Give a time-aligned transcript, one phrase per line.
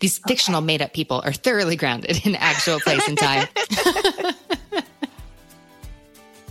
[0.00, 3.46] These fictional made up people are thoroughly grounded in actual place and time.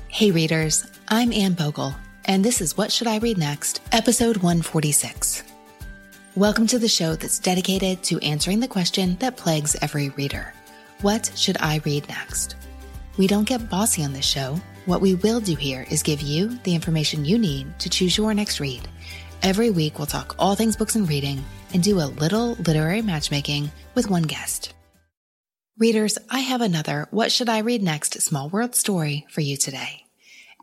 [0.07, 5.41] hey, readers, I'm Anne Bogel, and this is What Should I Read Next, episode 146.
[6.35, 10.53] Welcome to the show that's dedicated to answering the question that plagues every reader
[11.01, 12.55] What should I read next?
[13.17, 14.61] We don't get bossy on this show.
[14.85, 18.31] What we will do here is give you the information you need to choose your
[18.35, 18.87] next read.
[19.41, 21.43] Every week, we'll talk all things books and reading
[21.73, 24.73] and do a little literary matchmaking with one guest.
[25.77, 30.08] Readers, I have another What Should I Read Next small world story for you today.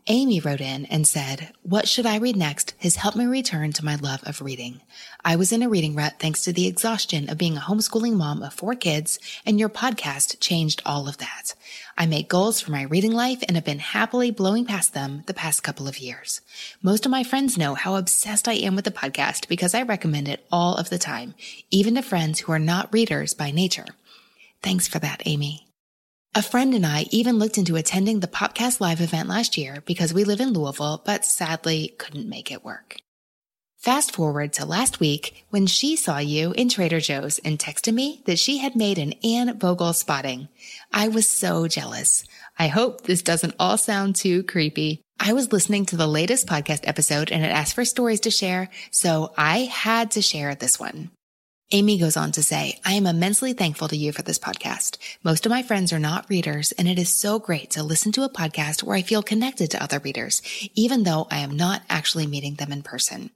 [0.09, 3.83] Amy wrote in and said, What should I read next has helped me return to
[3.83, 4.79] my love of reading.
[5.25, 8.41] I was in a reading rut thanks to the exhaustion of being a homeschooling mom
[8.41, 11.55] of four kids, and your podcast changed all of that.
[11.97, 15.33] I make goals for my reading life and have been happily blowing past them the
[15.33, 16.39] past couple of years.
[16.81, 20.29] Most of my friends know how obsessed I am with the podcast because I recommend
[20.29, 21.35] it all of the time,
[21.69, 23.87] even to friends who are not readers by nature.
[24.63, 25.66] Thanks for that, Amy.
[26.35, 30.13] A friend and I even looked into attending the Popcast Live event last year because
[30.13, 32.97] we live in Louisville, but sadly couldn't make it work.
[33.77, 38.21] Fast forward to last week when she saw you in Trader Joe's and texted me
[38.25, 40.47] that she had made an Anne Bogel spotting.
[40.91, 42.23] I was so jealous.
[42.59, 45.01] I hope this doesn't all sound too creepy.
[45.19, 48.69] I was listening to the latest podcast episode and it asked for stories to share,
[48.91, 51.11] so I had to share this one.
[51.71, 54.97] Amy goes on to say, I am immensely thankful to you for this podcast.
[55.21, 58.23] Most of my friends are not readers, and it is so great to listen to
[58.23, 60.41] a podcast where I feel connected to other readers,
[60.75, 63.31] even though I am not actually meeting them in person.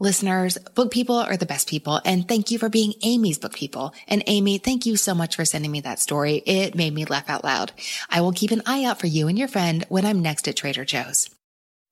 [0.00, 3.92] Listeners, book people are the best people, and thank you for being Amy's book people.
[4.08, 6.36] And Amy, thank you so much for sending me that story.
[6.46, 7.72] It made me laugh out loud.
[8.08, 10.56] I will keep an eye out for you and your friend when I'm next at
[10.56, 11.28] Trader Joe's.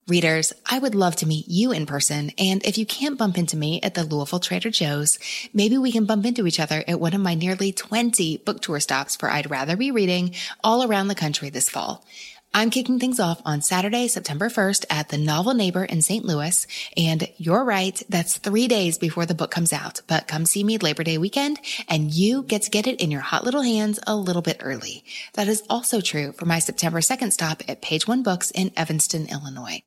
[0.05, 2.31] Readers, I would love to meet you in person.
[2.37, 5.17] And if you can't bump into me at the Louisville Trader Joe's,
[5.53, 8.81] maybe we can bump into each other at one of my nearly 20 book tour
[8.81, 12.05] stops for I'd Rather Be Reading all around the country this fall.
[12.53, 16.25] I'm kicking things off on Saturday, September 1st at the Novel Neighbor in St.
[16.25, 16.67] Louis.
[16.97, 18.03] And you're right.
[18.09, 21.61] That's three days before the book comes out, but come see me Labor Day weekend
[21.87, 25.05] and you get to get it in your hot little hands a little bit early.
[25.35, 29.27] That is also true for my September 2nd stop at Page One Books in Evanston,
[29.27, 29.81] Illinois.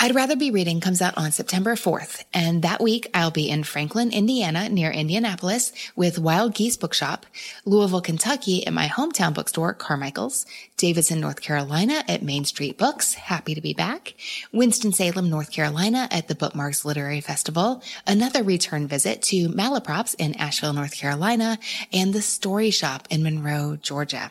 [0.00, 3.62] I'd Rather Be Reading comes out on September 4th, and that week I'll be in
[3.62, 7.24] Franklin, Indiana, near Indianapolis with Wild Geese Bookshop,
[7.64, 10.44] Louisville, Kentucky at my hometown bookstore, Carmichael's,
[10.76, 14.14] Davidson, North Carolina at Main Street Books, happy to be back,
[14.52, 20.74] Winston-Salem, North Carolina at the Bookmarks Literary Festival, another return visit to Malaprops in Asheville,
[20.74, 21.56] North Carolina,
[21.92, 24.30] and the Story Shop in Monroe, Georgia.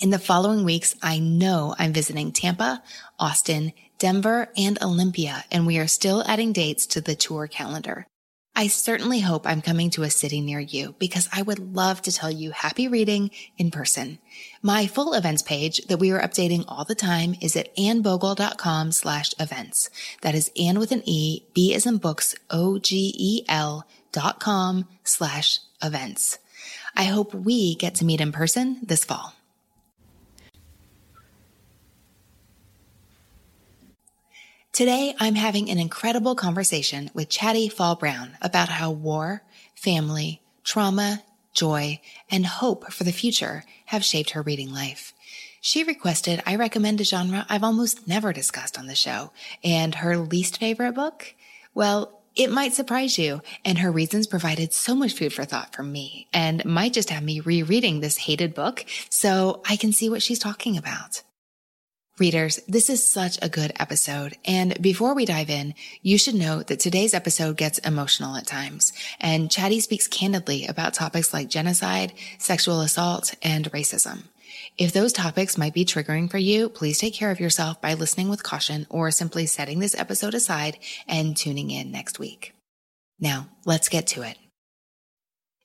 [0.00, 2.82] In the following weeks, I know I'm visiting Tampa,
[3.18, 8.04] Austin, Denver, and Olympia, and we are still adding dates to the tour calendar.
[8.56, 12.12] I certainly hope I'm coming to a city near you because I would love to
[12.12, 14.18] tell you happy reading in person.
[14.62, 19.32] My full events page that we are updating all the time is at annebogel.com slash
[19.38, 19.90] events.
[20.22, 26.38] That is Anne with an E, B as in books, O-G-E-L dot com slash events.
[26.96, 29.34] I hope we get to meet in person this fall.
[34.74, 39.44] Today, I'm having an incredible conversation with Chatti Phal-Brown about how war,
[39.76, 45.14] family, trauma, joy, and hope for the future have shaped her reading life.
[45.60, 49.30] She requested I recommend a genre I've almost never discussed on the show,
[49.62, 51.36] and her least favorite book?
[51.72, 55.84] Well, it might surprise you, and her reasons provided so much food for thought for
[55.84, 60.24] me, and might just have me rereading this hated book so I can see what
[60.24, 61.22] she's talking about.
[62.16, 64.38] Readers, this is such a good episode.
[64.44, 68.92] And before we dive in, you should know that today's episode gets emotional at times.
[69.20, 74.22] And Chatti speaks candidly about topics like genocide, sexual assault, and racism.
[74.78, 78.28] If those topics might be triggering for you, please take care of yourself by listening
[78.28, 82.54] with caution or simply setting this episode aside and tuning in next week.
[83.18, 84.38] Now, let's get to it.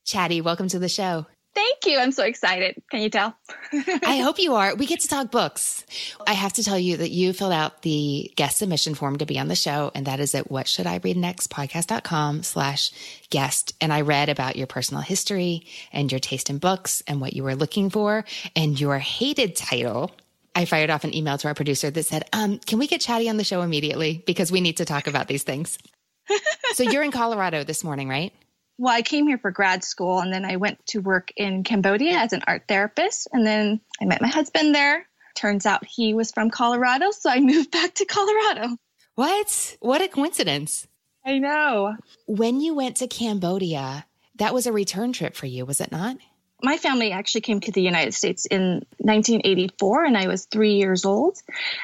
[0.03, 1.27] Chatti, welcome to the show.
[1.55, 1.97] Thank you.
[1.97, 2.81] I'm so excited.
[2.91, 3.35] Can you tell?
[3.73, 4.75] I hope you are.
[4.75, 5.85] We get to talk books.
[6.25, 9.39] I have to tell you that you filled out the guest submission form to be
[9.39, 9.91] on the show.
[9.95, 12.91] And that is at what should I read next podcast.com slash
[13.29, 13.73] guest.
[13.81, 17.43] And I read about your personal history and your taste in books and what you
[17.43, 18.25] were looking for
[18.55, 20.11] and your hated title.
[20.55, 23.29] I fired off an email to our producer that said, um, can we get Chatti
[23.29, 24.23] on the show immediately?
[24.25, 25.77] Because we need to talk about these things.
[26.73, 28.33] so you're in Colorado this morning, right?
[28.79, 32.13] Well, I came here for grad school and then I went to work in Cambodia
[32.13, 33.27] as an art therapist.
[33.33, 35.05] And then I met my husband there.
[35.35, 37.11] Turns out he was from Colorado.
[37.11, 38.77] So I moved back to Colorado.
[39.15, 39.77] What?
[39.81, 40.87] What a coincidence.
[41.25, 41.95] I know.
[42.25, 44.05] When you went to Cambodia,
[44.39, 46.15] That was a return trip for you, was it not?
[46.63, 51.03] My family actually came to the United States in 1984, and I was three years
[51.03, 51.37] old.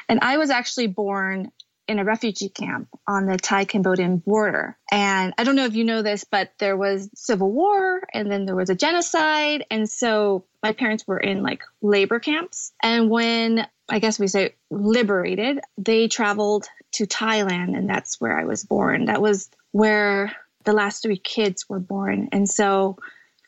[0.08, 1.52] And I was actually born
[1.88, 4.76] in a refugee camp on the Thai Cambodian border.
[4.90, 8.44] And I don't know if you know this, but there was civil war and then
[8.44, 9.64] there was a genocide.
[9.70, 12.72] And so my parents were in like labor camps.
[12.82, 18.44] And when I guess we say liberated, they traveled to Thailand and that's where I
[18.44, 19.06] was born.
[19.06, 20.32] That was where
[20.64, 22.28] the last three kids were born.
[22.32, 22.98] And so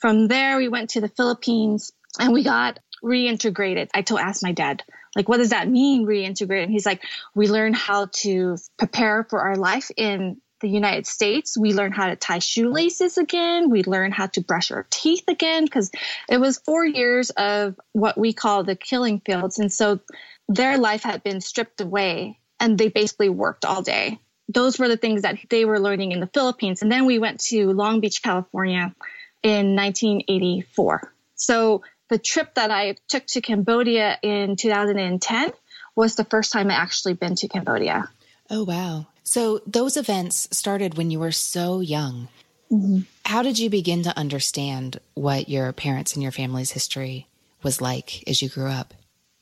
[0.00, 3.88] from there, we went to the Philippines and we got reintegrated.
[3.94, 4.82] I told, asked my dad,
[5.16, 6.62] like, what does that mean, reintegrate?
[6.62, 7.02] And he's like,
[7.34, 11.56] we learn how to prepare for our life in the United States.
[11.56, 13.70] We learn how to tie shoelaces again.
[13.70, 15.90] We learn how to brush our teeth again because
[16.28, 19.58] it was four years of what we call the killing fields.
[19.58, 20.00] And so
[20.48, 24.18] their life had been stripped away and they basically worked all day.
[24.48, 26.82] Those were the things that they were learning in the Philippines.
[26.82, 28.94] And then we went to Long Beach, California
[29.42, 31.12] in 1984.
[31.34, 35.52] So the trip that I took to Cambodia in 2010
[35.94, 38.08] was the first time I actually been to Cambodia.
[38.50, 39.06] Oh, wow.
[39.24, 42.28] So those events started when you were so young.
[42.72, 43.00] Mm-hmm.
[43.24, 47.26] How did you begin to understand what your parents and your family's history
[47.62, 48.94] was like as you grew up?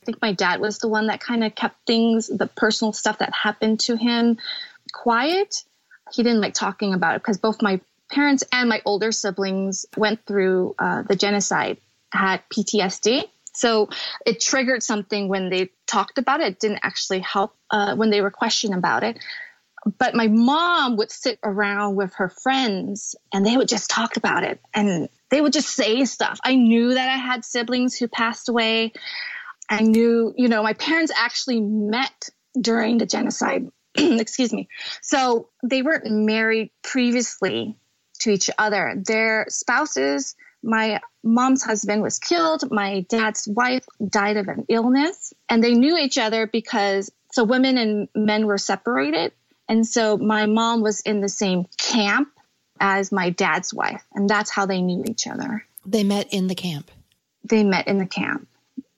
[0.03, 3.19] I think my dad was the one that kind of kept things, the personal stuff
[3.19, 4.39] that happened to him,
[4.93, 5.65] quiet.
[6.13, 7.81] He didn't like talking about it because both my
[8.11, 11.79] parents and my older siblings went through uh, the genocide
[12.17, 13.25] had PTSD.
[13.53, 13.89] So
[14.27, 16.49] it triggered something when they talked about it.
[16.49, 19.19] It didn't actually help uh, when they were questioned about it.
[19.99, 24.43] But my mom would sit around with her friends and they would just talk about
[24.43, 26.39] it and they would just say stuff.
[26.45, 28.93] I knew that I had siblings who passed away.
[29.71, 32.29] I knew, you know, my parents actually met
[32.61, 33.71] during the genocide.
[33.95, 34.69] Excuse me.
[35.03, 37.77] So they weren't married previously
[38.21, 38.95] to each other.
[39.05, 40.35] Their spouses
[40.67, 42.71] my mom's husband was killed.
[42.71, 45.33] My dad's wife died of an illness.
[45.49, 49.33] And they knew each other because so women and men were separated.
[49.69, 52.29] And so my mom was in the same camp
[52.81, 54.05] as my dad's wife.
[54.13, 55.65] And that's how they knew each other.
[55.87, 56.91] They met in the camp.
[57.45, 58.49] They met in the camp.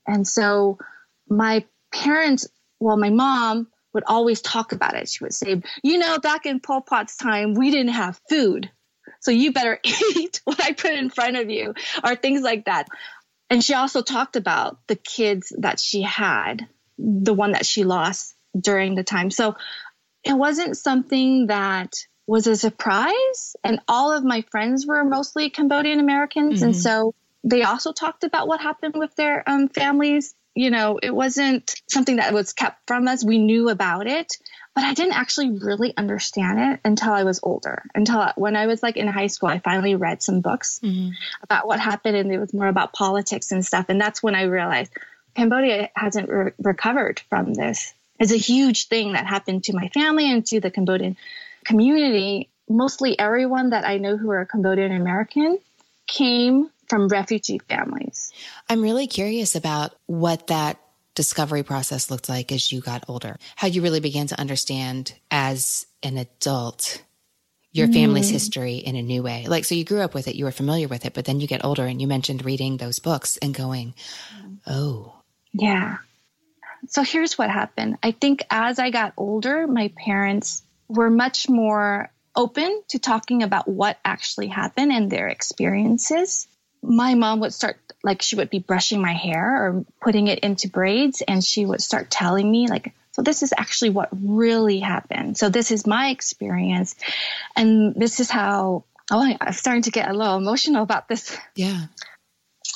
[0.06, 0.78] And so
[1.28, 2.48] my parents,
[2.80, 5.08] well, my mom would always talk about it.
[5.08, 8.70] She would say, you know, back in Pol Pot's time, we didn't have food.
[9.20, 11.74] So you better eat what I put in front of you,
[12.04, 12.88] or things like that.
[13.50, 16.68] And she also talked about the kids that she had,
[16.98, 19.30] the one that she lost during the time.
[19.30, 19.56] So
[20.24, 21.94] it wasn't something that
[22.26, 23.56] was a surprise.
[23.64, 26.56] And all of my friends were mostly Cambodian Americans.
[26.56, 26.64] Mm-hmm.
[26.66, 30.34] And so they also talked about what happened with their um, families.
[30.54, 33.24] You know, it wasn't something that was kept from us.
[33.24, 34.36] We knew about it
[34.78, 37.82] but I didn't actually really understand it until I was older.
[37.96, 41.10] Until when I was like in high school, I finally read some books mm-hmm.
[41.42, 43.86] about what happened, and it was more about politics and stuff.
[43.88, 44.92] And that's when I realized
[45.34, 47.92] Cambodia hasn't re- recovered from this.
[48.20, 51.16] It's a huge thing that happened to my family and to the Cambodian
[51.64, 52.48] community.
[52.68, 55.58] Mostly everyone that I know who are Cambodian American
[56.06, 58.32] came from refugee families.
[58.70, 60.78] I'm really curious about what that
[61.18, 63.36] discovery process looked like as you got older?
[63.56, 67.02] How you really began to understand as an adult
[67.72, 68.32] your family's mm.
[68.32, 69.46] history in a new way.
[69.48, 71.48] Like, so you grew up with it, you were familiar with it, but then you
[71.48, 73.94] get older and you mentioned reading those books and going,
[74.66, 75.12] oh.
[75.52, 75.98] Yeah.
[76.88, 77.98] So here's what happened.
[78.02, 83.68] I think as I got older, my parents were much more open to talking about
[83.68, 86.46] what actually happened and their experiences.
[86.82, 90.68] My mom would start like she would be brushing my hair or putting it into
[90.68, 95.36] braids and she would start telling me like so this is actually what really happened.
[95.36, 96.94] So this is my experience.
[97.56, 101.36] And this is how oh i'm starting to get a little emotional about this.
[101.56, 101.86] Yeah.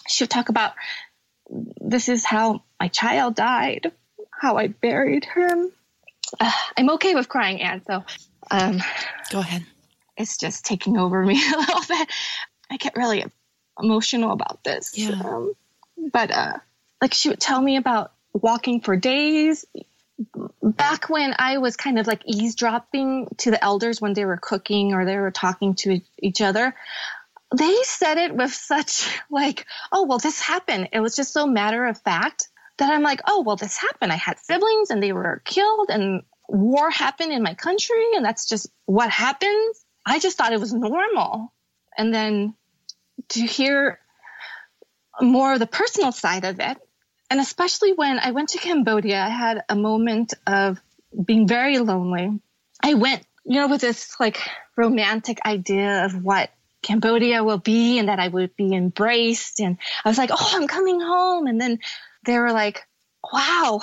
[0.09, 0.73] She would talk about
[1.81, 3.93] this is how my child died
[4.43, 5.71] how i buried him.
[6.41, 8.05] Uh, i'm okay with crying anne so
[8.51, 8.83] um
[9.31, 9.65] go ahead.
[10.17, 12.09] it's just taking over me a little bit.
[12.71, 13.25] I get really
[13.81, 14.97] emotional about this.
[14.97, 15.21] Yeah.
[15.25, 15.55] Um,
[16.13, 16.59] but uh,
[17.01, 19.65] like she would tell me about walking for days.
[20.63, 24.95] Back when I was kind of like eavesdropping to the elders when they were cooking
[24.95, 26.75] or they were talking to each other,
[27.57, 30.91] they said it with such like, oh, well, this happened.
[30.93, 32.49] It was just so matter of fact
[32.79, 34.13] that I'm like, oh, well, this happened.
[34.13, 38.49] I had siblings and they were killed and war happened in my country and that's
[38.49, 39.85] just what happens.
[40.05, 41.53] I just thought it was normal.
[41.97, 42.55] And then
[43.33, 43.99] to hear
[45.21, 46.79] more of the personal side of it.
[47.31, 50.81] And especially when I went to Cambodia, I had a moment of
[51.25, 52.41] being very lonely.
[52.83, 54.39] I went, you know, with this like
[54.77, 56.51] romantic idea of what
[56.83, 59.61] Cambodia will be and that I would be embraced.
[59.61, 61.47] And I was like, oh, I'm coming home.
[61.47, 61.79] And then
[62.25, 62.87] they were like,
[63.33, 63.81] wow,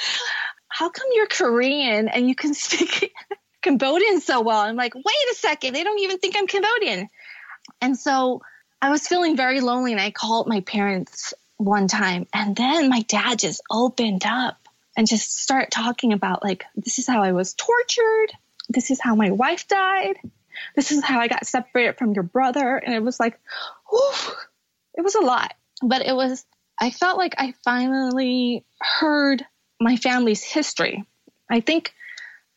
[0.68, 3.12] how come you're Korean and you can speak
[3.62, 4.60] Cambodian so well?
[4.60, 7.08] I'm like, wait a second, they don't even think I'm Cambodian.
[7.80, 8.42] And so
[8.80, 13.00] I was feeling very lonely and I called my parents one time and then my
[13.02, 14.58] dad just opened up
[14.96, 18.32] and just started talking about like this is how I was tortured,
[18.68, 20.16] this is how my wife died,
[20.74, 23.38] this is how I got separated from your brother and it was like
[23.90, 24.32] whew,
[24.94, 25.54] it was a lot.
[25.82, 26.44] But it was
[26.78, 29.44] I felt like I finally heard
[29.80, 31.04] my family's history.
[31.50, 31.92] I think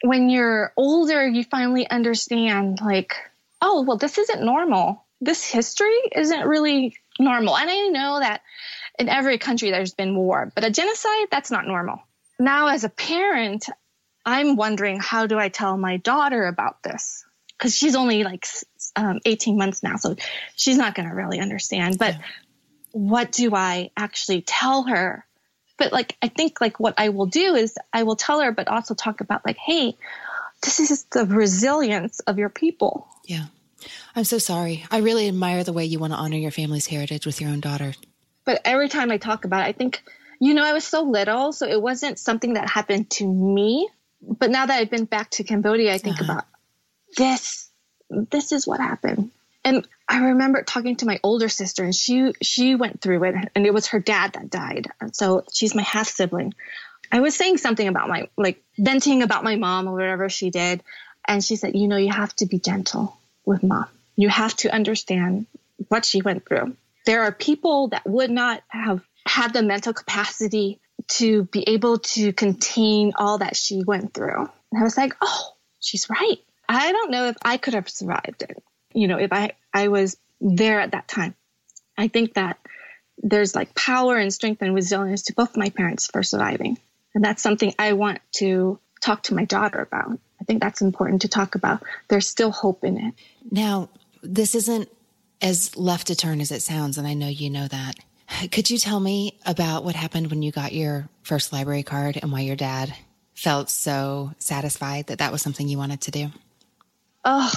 [0.01, 3.15] when you're older, you finally understand, like,
[3.61, 5.05] oh, well, this isn't normal.
[5.21, 7.57] This history isn't really normal.
[7.57, 8.41] And I know that
[8.97, 12.01] in every country there's been war, but a genocide, that's not normal.
[12.39, 13.65] Now, as a parent,
[14.25, 17.25] I'm wondering how do I tell my daughter about this?
[17.57, 18.47] Because she's only like
[18.95, 20.15] um, 18 months now, so
[20.55, 21.97] she's not going to really understand.
[21.97, 22.21] But yeah.
[22.91, 25.25] what do I actually tell her
[25.79, 28.67] but like I think like what I will do is I will tell her, but
[28.67, 29.97] also talk about like, hey,
[30.61, 33.07] this is the resilience of your people.
[33.25, 33.45] Yeah.
[34.15, 34.85] I'm so sorry.
[34.91, 37.59] I really admire the way you want to honor your family's heritage with your own
[37.59, 37.93] daughter.
[38.45, 40.01] But every time I talk about it, I think,
[40.39, 43.87] you know, I was so little, so it wasn't something that happened to me.
[44.21, 46.33] But now that I've been back to Cambodia, I think uh-huh.
[46.33, 46.45] about
[47.15, 47.69] this.
[48.09, 49.31] This is what happened.
[49.63, 53.65] And I remember talking to my older sister, and she she went through it, and
[53.67, 54.87] it was her dad that died.
[55.13, 56.55] So she's my half sibling.
[57.11, 60.81] I was saying something about my like venting about my mom or whatever she did,
[61.27, 63.18] and she said, "You know, you have to be gentle
[63.49, 63.87] with mom.
[64.15, 65.45] You have to understand
[65.89, 66.75] what she went through.
[67.05, 70.79] There are people that would not have had the mental capacity
[71.19, 75.53] to be able to contain all that she went through." And I was like, "Oh,
[75.79, 76.37] she's right."
[76.67, 78.61] I don't know if I could have survived it
[78.93, 81.35] you know, if I, I was there at that time.
[81.97, 82.59] I think that
[83.17, 86.77] there's like power and strength and resilience to both my parents for surviving.
[87.13, 90.19] And that's something I want to talk to my daughter about.
[90.39, 91.83] I think that's important to talk about.
[92.07, 93.13] There's still hope in it.
[93.51, 93.89] Now,
[94.23, 94.89] this isn't
[95.41, 97.95] as left to turn as it sounds, and I know you know that.
[98.51, 102.31] Could you tell me about what happened when you got your first library card and
[102.31, 102.93] why your dad
[103.33, 106.27] felt so satisfied that that was something you wanted to do?
[107.25, 107.51] Oh,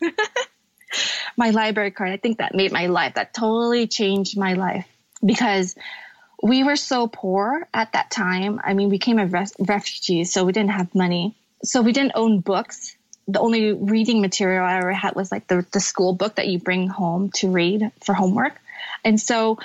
[1.36, 2.10] my library card.
[2.10, 3.14] I think that made my life.
[3.14, 4.86] That totally changed my life
[5.24, 5.74] because
[6.42, 8.60] we were so poor at that time.
[8.62, 11.36] I mean, we came as refugees, so we didn't have money.
[11.64, 12.96] So we didn't own books.
[13.28, 16.58] The only reading material I ever had was like the, the school book that you
[16.58, 18.60] bring home to read for homework.
[19.04, 19.58] And so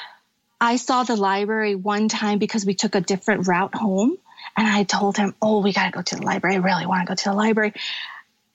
[0.61, 4.17] I saw the library one time because we took a different route home.
[4.55, 6.55] And I told him, Oh, we got to go to the library.
[6.55, 7.73] I really want to go to the library.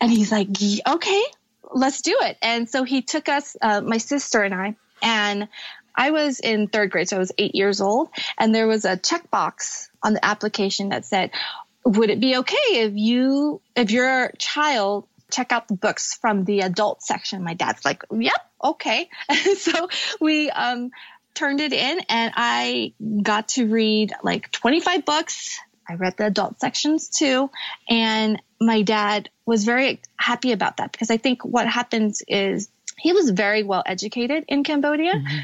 [0.01, 0.49] And he's like,
[0.89, 1.23] Okay,
[1.73, 2.39] let's do it.
[2.43, 5.49] And so he took us, uh, my sister and I, and
[5.95, 8.09] I was in third grade, so I was eight years old,
[8.39, 11.31] and there was a checkbox on the application that said,
[11.85, 16.61] "Would it be okay if you, if your child check out the books from the
[16.61, 19.89] adult section?" My dad's like, "Yep, okay." And so
[20.21, 20.91] we um,
[21.35, 25.59] turned it in, and I got to read like 25 books.
[25.89, 27.51] I read the adult sections too,
[27.89, 33.12] and my dad was very happy about that because I think what happens is he
[33.12, 35.15] was very well educated in Cambodia.
[35.15, 35.39] Mm-hmm.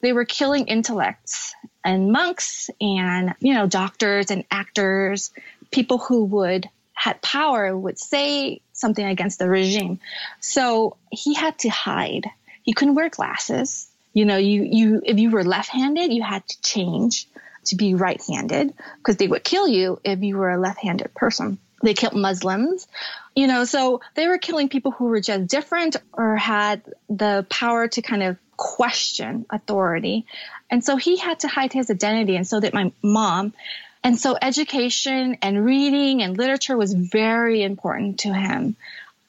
[0.00, 1.54] They were killing intellects
[1.84, 5.32] and monks and, you know, doctors and actors,
[5.70, 10.00] people who would had power would say something against the regime.
[10.40, 12.26] So he had to hide.
[12.62, 13.88] He couldn't wear glasses.
[14.12, 17.28] You know, you, you, if you were left-handed, you had to change
[17.66, 21.58] to be right-handed because they would kill you if you were a left-handed person.
[21.82, 22.88] They killed Muslims,
[23.36, 27.86] you know, so they were killing people who were just different or had the power
[27.86, 30.26] to kind of question authority.
[30.68, 32.34] And so he had to hide his identity.
[32.34, 33.54] And so did my mom.
[34.02, 38.76] And so education and reading and literature was very important to him.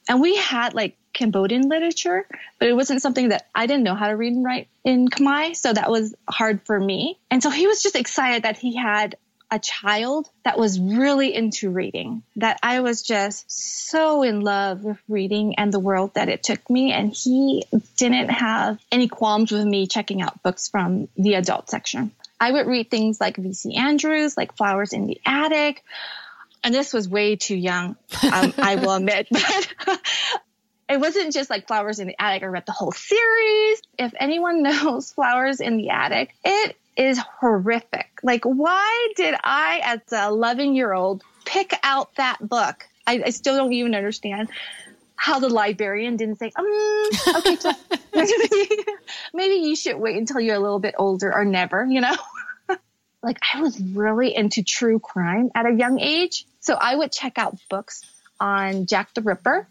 [0.08, 2.26] And we had like Cambodian literature,
[2.58, 5.56] but it wasn't something that I didn't know how to read and write in Khmer.
[5.56, 7.18] So that was hard for me.
[7.30, 9.16] And so he was just excited that he had
[9.50, 14.98] a child that was really into reading, that I was just so in love with
[15.08, 16.92] reading and the world that it took me.
[16.92, 17.64] And he
[17.96, 22.12] didn't have any qualms with me checking out books from the adult section.
[22.40, 23.76] I would read things like V.C.
[23.76, 25.84] Andrews, like Flowers in the Attic.
[26.64, 27.96] And this was way too young,
[28.32, 29.28] um, I will admit.
[30.90, 32.42] But it wasn't just like Flowers in the Attic.
[32.42, 33.80] I read the whole series.
[33.96, 38.10] If anyone knows Flowers in the Attic, it is horrific.
[38.24, 42.88] Like, why did I, as a 11 year old, pick out that book?
[43.06, 44.50] I, I still don't even understand.
[45.20, 46.64] How the librarian didn't say, um,
[47.36, 47.56] okay,
[49.34, 52.16] maybe you should wait until you're a little bit older or never, you know?
[53.22, 56.46] like I was really into true crime at a young age.
[56.60, 58.02] So I would check out books
[58.40, 59.68] on Jack the Ripper.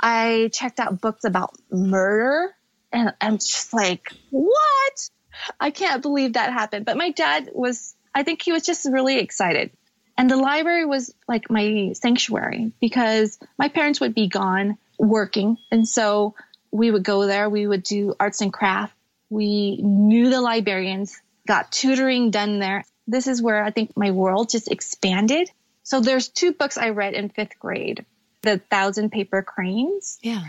[0.00, 2.54] I checked out books about murder
[2.92, 5.10] and I'm just like, what?
[5.58, 6.84] I can't believe that happened.
[6.86, 9.72] But my dad was, I think he was just really excited.
[10.16, 15.58] And the library was like my sanctuary because my parents would be gone working.
[15.70, 16.34] And so
[16.70, 18.94] we would go there, we would do arts and craft.
[19.28, 22.84] We knew the librarians, got tutoring done there.
[23.06, 25.50] This is where I think my world just expanded.
[25.82, 28.06] So there's two books I read in fifth grade.
[28.42, 30.18] The Thousand Paper Cranes.
[30.22, 30.44] Yeah.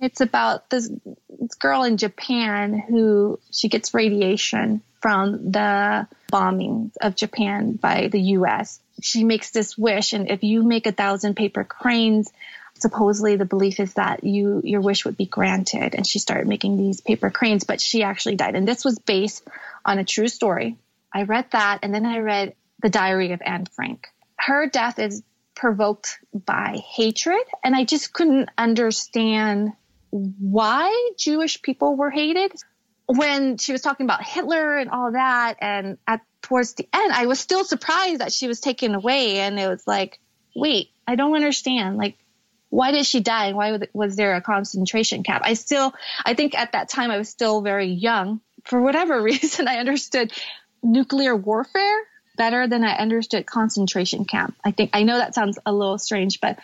[0.00, 0.90] It's about this,
[1.28, 8.20] this girl in Japan who she gets radiation from the bombing of Japan by the
[8.20, 8.80] US.
[9.02, 12.30] She makes this wish, and if you make a thousand paper cranes,
[12.78, 15.94] supposedly the belief is that you your wish would be granted.
[15.94, 18.54] And she started making these paper cranes, but she actually died.
[18.54, 19.46] And this was based
[19.84, 20.76] on a true story.
[21.12, 24.08] I read that, and then I read The Diary of Anne Frank.
[24.36, 25.22] Her death is
[25.54, 29.72] provoked by hatred, and I just couldn't understand
[30.10, 32.52] why Jewish people were hated.
[33.06, 37.26] When she was talking about Hitler and all that, and at towards the end, I
[37.26, 40.18] was still surprised that she was taken away, and it was like,
[40.54, 41.96] wait, I don't understand.
[41.96, 42.18] Like,
[42.68, 43.46] why did she die?
[43.46, 45.42] and Why was there a concentration camp?
[45.44, 45.94] I still,
[46.24, 48.40] I think at that time I was still very young.
[48.64, 50.32] For whatever reason, I understood
[50.82, 52.02] nuclear warfare
[52.36, 54.56] better than I understood concentration camp.
[54.64, 56.58] I think I know that sounds a little strange, but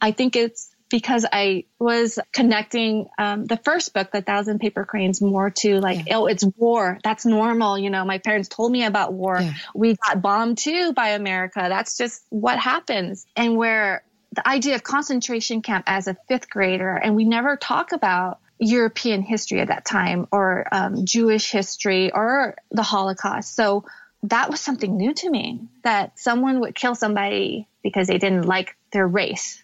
[0.00, 5.22] I think it's because I was connecting um, the first book, The Thousand Paper Cranes,
[5.22, 6.18] more to like, yeah.
[6.18, 6.98] oh, it's war.
[7.02, 7.78] That's normal.
[7.78, 9.38] You know, my parents told me about war.
[9.40, 9.54] Yeah.
[9.74, 11.64] We got bombed too by America.
[11.66, 13.26] That's just what happens.
[13.34, 17.92] And where the idea of concentration camp as a fifth grader, and we never talk
[17.92, 23.54] about European history at that time or um, Jewish history or the Holocaust.
[23.54, 23.84] So
[24.24, 28.76] that was something new to me that someone would kill somebody because they didn't like
[28.92, 29.62] their race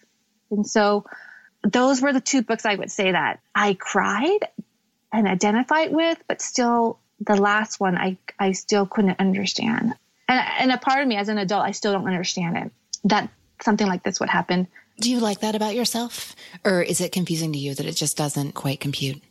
[0.51, 1.05] and so
[1.63, 4.39] those were the two books I would say that I cried
[5.11, 9.93] and identified with, but still the last one I, I still couldn't understand.
[10.27, 12.71] And, and a part of me as an adult, I still don't understand it.
[13.05, 13.29] That
[13.61, 14.67] something like this would happen.
[14.99, 16.35] Do you like that about yourself?
[16.65, 19.21] Or is it confusing to you that it just doesn't quite compute?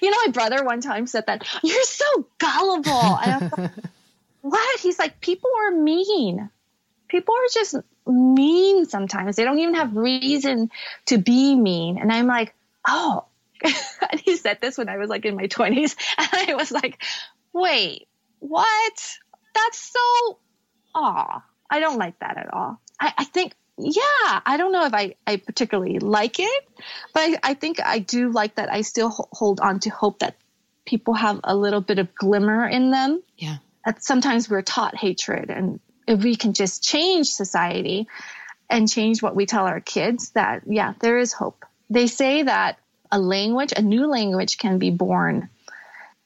[0.00, 2.92] You know, my brother one time said that, you're so gullible.
[2.92, 3.52] like,
[4.40, 4.80] what?
[4.80, 6.50] He's like, people are mean.
[7.08, 9.36] People are just mean sometimes.
[9.36, 10.70] They don't even have reason
[11.06, 11.98] to be mean.
[11.98, 12.54] And I'm like,
[12.86, 13.24] oh,
[14.10, 15.96] and he said this when I was like in my 20s.
[16.18, 17.02] And I was like,
[17.52, 18.08] wait,
[18.40, 19.18] what?
[19.54, 20.38] That's so,
[20.94, 22.80] aw, I don't like that at all.
[23.00, 26.68] I, I think, yeah, I don't know if I, I particularly like it,
[27.12, 30.36] but I, I think I do like that I still hold on to hope that
[30.86, 33.22] people have a little bit of glimmer in them.
[33.36, 33.56] Yeah.
[33.84, 38.06] That sometimes we're taught hatred and if we can just change society
[38.70, 41.64] and change what we tell our kids, that yeah, there is hope.
[41.90, 42.78] They say that
[43.10, 45.48] a language, a new language can be born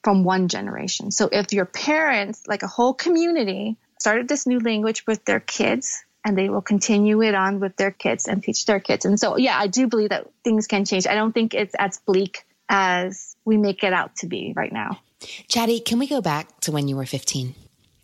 [0.04, 1.10] from one generation.
[1.10, 6.04] So if your parents, like a whole community, started this new language with their kids,
[6.28, 9.06] and they will continue it on with their kids and teach their kids.
[9.06, 11.06] And so, yeah, I do believe that things can change.
[11.06, 15.00] I don't think it's as bleak as we make it out to be right now.
[15.48, 17.54] Chatti, can we go back to when you were 15?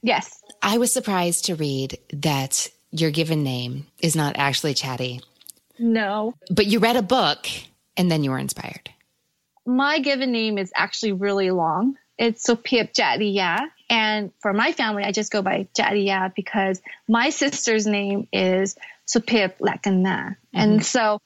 [0.00, 0.42] Yes.
[0.62, 5.20] I was surprised to read that your given name is not actually Chatti.
[5.78, 6.32] No.
[6.50, 7.46] But you read a book
[7.94, 8.88] and then you were inspired.
[9.66, 11.98] My given name is actually really long.
[12.16, 13.68] It's Sophia Chatty, Jatiya.
[13.94, 18.74] And for my family, I just go by Jatiya because my sister's name is
[19.06, 20.02] Sopip Lakana.
[20.02, 20.34] Mm-hmm.
[20.52, 21.20] And so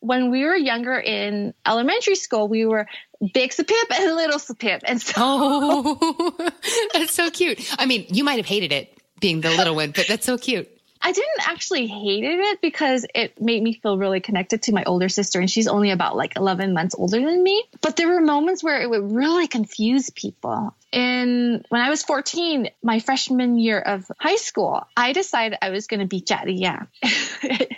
[0.00, 2.86] when we were younger in elementary school, we were
[3.34, 4.80] big Sapip and little Sapip.
[4.84, 5.12] And so.
[5.18, 6.50] Oh,
[6.94, 7.60] that's so cute.
[7.78, 10.70] I mean, you might have hated it being the little one, but that's so cute.
[11.02, 15.10] I didn't actually hate it because it made me feel really connected to my older
[15.10, 17.62] sister, and she's only about like 11 months older than me.
[17.82, 20.74] But there were moments where it would really confuse people.
[20.96, 25.86] And when I was 14, my freshman year of high school, I decided I was
[25.86, 26.88] going to be Jatiya.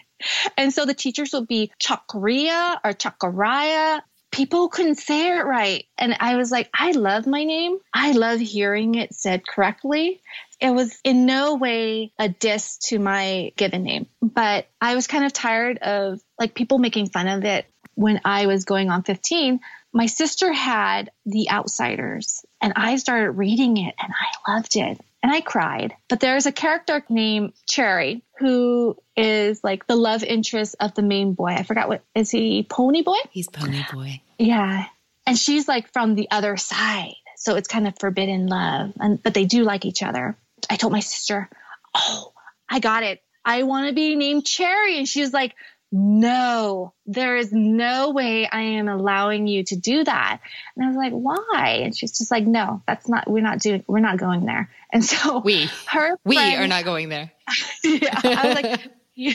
[0.56, 4.00] And so the teachers would be Chakria or Chakaraya.
[4.30, 5.84] People couldn't say it right.
[5.96, 7.78] And I was like, I love my name.
[7.94, 10.20] I love hearing it said correctly.
[10.60, 15.24] It was in no way a diss to my given name, but I was kind
[15.24, 19.60] of tired of like people making fun of it when I was going on 15.
[19.92, 25.00] My sister had The Outsiders and I started reading it and I loved it.
[25.22, 25.94] and I cried.
[26.08, 31.34] But there's a character named Cherry who is like the love interest of the main
[31.34, 31.48] boy.
[31.48, 33.16] I forgot what is he Ponyboy?
[33.30, 34.20] He's Ponyboy.
[34.38, 34.86] Yeah.
[35.26, 37.14] And she's like from the other side.
[37.36, 38.92] So it's kind of forbidden love.
[39.00, 40.36] And but they do like each other.
[40.70, 41.48] I told my sister,
[41.94, 42.32] "Oh,
[42.68, 43.22] I got it.
[43.44, 45.54] I want to be named Cherry." And she was like,
[45.90, 50.40] no, there is no way I am allowing you to do that.
[50.76, 51.80] And I was like, why?
[51.84, 54.70] And she's just like, no, that's not, we're not doing, we're not going there.
[54.90, 57.30] And so we, her, we friend, are not going there.
[57.84, 58.18] yeah.
[58.24, 59.34] I was like, yeah.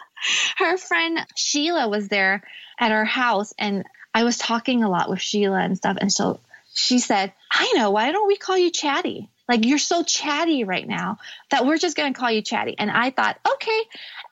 [0.56, 2.42] her friend Sheila was there
[2.80, 5.98] at our house and I was talking a lot with Sheila and stuff.
[6.00, 6.40] And so
[6.74, 9.28] she said, I know, why don't we call you Chatti?
[9.48, 11.18] Like you're so chatty right now
[11.50, 12.74] that we're just going to call you Chatti.
[12.76, 13.80] And I thought, okay,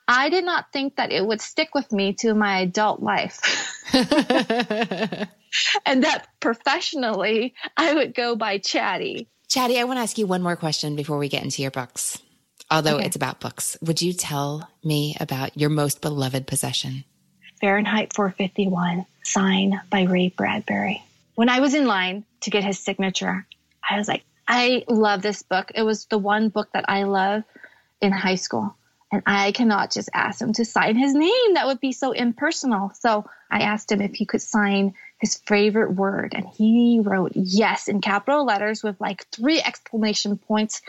[0.07, 3.41] I did not think that it would stick with me to my adult life.
[3.93, 5.27] and
[6.03, 9.27] that professionally, I would go by Chatti.
[9.49, 12.19] Chatti, I want to ask you one more question before we get into your books.
[12.69, 13.05] Although okay.
[13.05, 17.05] it's about books, would you tell me about your most beloved possession?
[17.61, 21.03] Fahrenheit 451, signed by Ray Bradbury.
[21.35, 23.45] When I was in line to get his signature,
[23.89, 25.71] I was like, I love this book.
[25.75, 27.43] It was the one book that I love
[28.01, 28.75] in high school.
[29.11, 31.53] And I cannot just ask him to sign his name.
[31.53, 32.91] That would be so impersonal.
[32.99, 36.33] So I asked him if he could sign his favorite word.
[36.35, 40.81] And he wrote yes in capital letters with like three exclamation points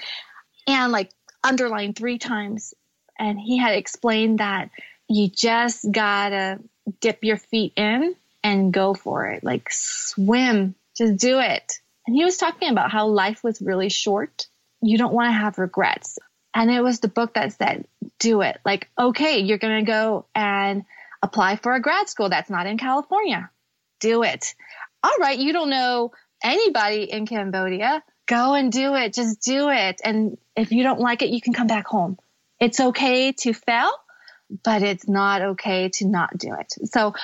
[0.67, 1.11] and like
[1.45, 2.75] underlined three times.
[3.19, 4.71] And he had explained that
[5.09, 6.59] you just gotta
[7.01, 9.45] dip your feet in and go for it.
[9.45, 11.81] Like swim, just do it.
[12.07, 14.47] And he was talking about how life was really short.
[14.81, 16.19] You don't want to have regrets.
[16.55, 17.87] And it was the book that said,
[18.19, 18.59] do it.
[18.65, 20.85] Like, okay, you're going to go and
[21.23, 23.51] apply for a grad school that's not in California.
[24.01, 24.55] Do it.
[25.03, 28.03] All right, you don't know anybody in Cambodia.
[28.27, 29.15] Go and do it.
[29.15, 30.01] Just do it.
[30.05, 32.19] And if you don't like it, you can come back home.
[32.61, 33.91] It's okay to fail,
[34.65, 36.91] but it's not okay to not do it.
[36.91, 37.15] So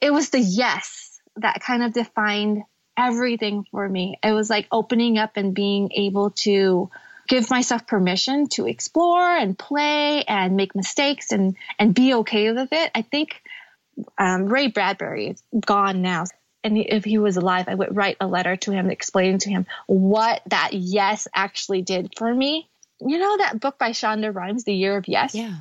[0.00, 2.62] it was the yes that kind of defined
[2.96, 4.18] everything for me.
[4.22, 6.90] It was like opening up and being able to
[7.28, 12.72] give myself permission to explore and play and make mistakes and and be okay with
[12.72, 12.90] it.
[12.94, 13.42] I think
[14.18, 16.24] um, Ray Bradbury is gone now.
[16.62, 19.66] And if he was alive, I would write a letter to him explaining to him
[19.86, 22.68] what that yes actually did for me.
[23.00, 25.34] You know that book by Shonda Rhimes, The Year of Yes?
[25.34, 25.56] Yeah.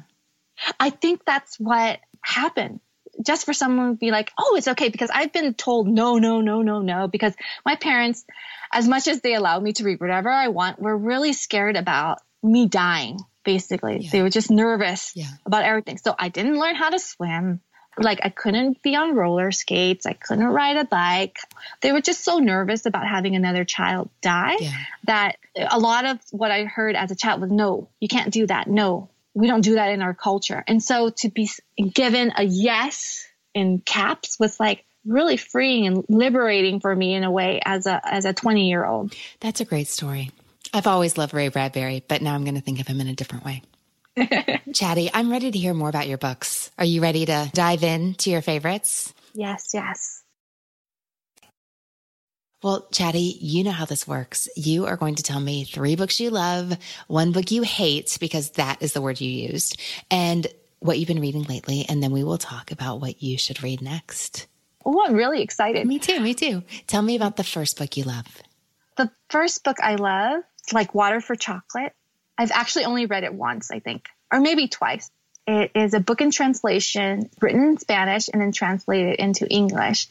[0.80, 2.80] I think that's what happened
[3.22, 4.90] just for someone to be like, oh, it's okay.
[4.90, 7.08] Because I've been told no, no, no, no, no.
[7.08, 7.34] Because
[7.66, 8.26] my parents,
[8.72, 12.20] as much as they allowed me to read whatever I want, were really scared about
[12.42, 14.02] me dying, basically.
[14.02, 14.10] Yeah.
[14.12, 15.30] They were just nervous yeah.
[15.46, 15.98] about everything.
[15.98, 17.62] So I didn't learn how to swim.
[17.98, 20.08] Like I couldn't be on roller skates.
[20.08, 21.38] I couldn't ride a bike.
[21.82, 24.72] They were just so nervous about having another child die yeah.
[25.04, 28.48] that a lot of what I heard as a child was, no, you can't do
[28.48, 28.68] that.
[28.68, 30.64] No, we don't do that in our culture.
[30.68, 31.50] And so to be
[31.94, 37.32] given a yes in caps was like really freeing and liberating for me in a
[37.32, 39.14] way as a as a 20 year old.
[39.40, 40.32] That's a great story.
[40.74, 43.14] I've always loved Ray Bradbury, but now I'm going to think of him in a
[43.14, 43.62] different way.
[44.74, 46.72] Chatti, I'm ready to hear more about your books.
[46.80, 49.14] Are you ready to dive in to your favorites?
[49.34, 50.23] Yes, yes.
[52.64, 54.48] Well, Chatti, you know how this works.
[54.56, 58.52] You are going to tell me three books you love, one book you hate, because
[58.52, 60.48] that is the word you used, and
[60.80, 61.86] what you've been reading lately.
[61.90, 64.48] And then we will talk about what you should read next.
[64.86, 65.86] Oh, I'm really excited.
[65.86, 66.22] Me too.
[66.22, 66.64] Me too.
[66.88, 68.28] Tell me about the first book you love.
[68.96, 71.94] The first book I love, like Water for Chocolate.
[72.38, 75.12] I've actually only read it once, I think, or maybe twice.
[75.46, 80.08] It is a book in translation, written in Spanish and then translated into English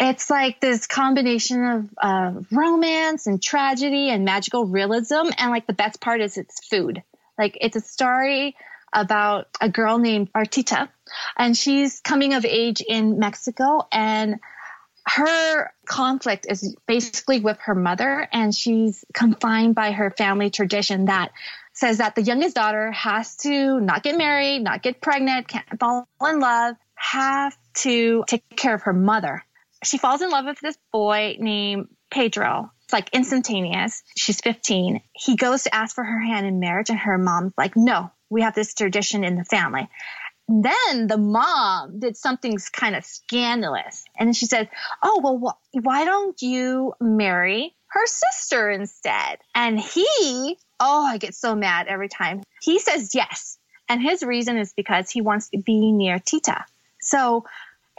[0.00, 5.28] it's like this combination of uh, romance and tragedy and magical realism.
[5.36, 7.02] And like the best part is it's food.
[7.38, 8.56] Like it's a story
[8.94, 10.88] about a girl named Artita
[11.36, 14.40] and she's coming of age in Mexico and
[15.06, 21.30] her conflict is basically with her mother and she's confined by her family tradition that
[21.72, 26.08] says that the youngest daughter has to not get married, not get pregnant, can't fall
[26.26, 29.44] in love, have to take care of her mother
[29.84, 32.70] she falls in love with this boy named Pedro.
[32.84, 34.02] It's like instantaneous.
[34.16, 35.00] She's 15.
[35.12, 38.42] He goes to ask for her hand in marriage, and her mom's like, no, we
[38.42, 39.88] have this tradition in the family.
[40.48, 44.04] Then the mom did something kind of scandalous.
[44.18, 44.66] And she says,
[45.02, 45.38] oh, well,
[45.72, 49.38] wh- why don't you marry her sister instead?
[49.54, 52.42] And he, oh, I get so mad every time.
[52.60, 53.58] He says yes.
[53.88, 56.64] And his reason is because he wants to be near Tita.
[57.00, 57.44] So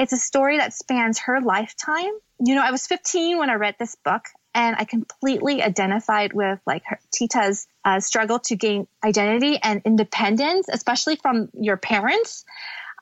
[0.02, 2.12] it's a story that spans her lifetime.
[2.40, 4.24] You know, I was 15 when I read this book,
[4.56, 10.68] and I completely identified with like her, Tita's uh, struggle to gain identity and independence,
[10.72, 12.46] especially from your parents.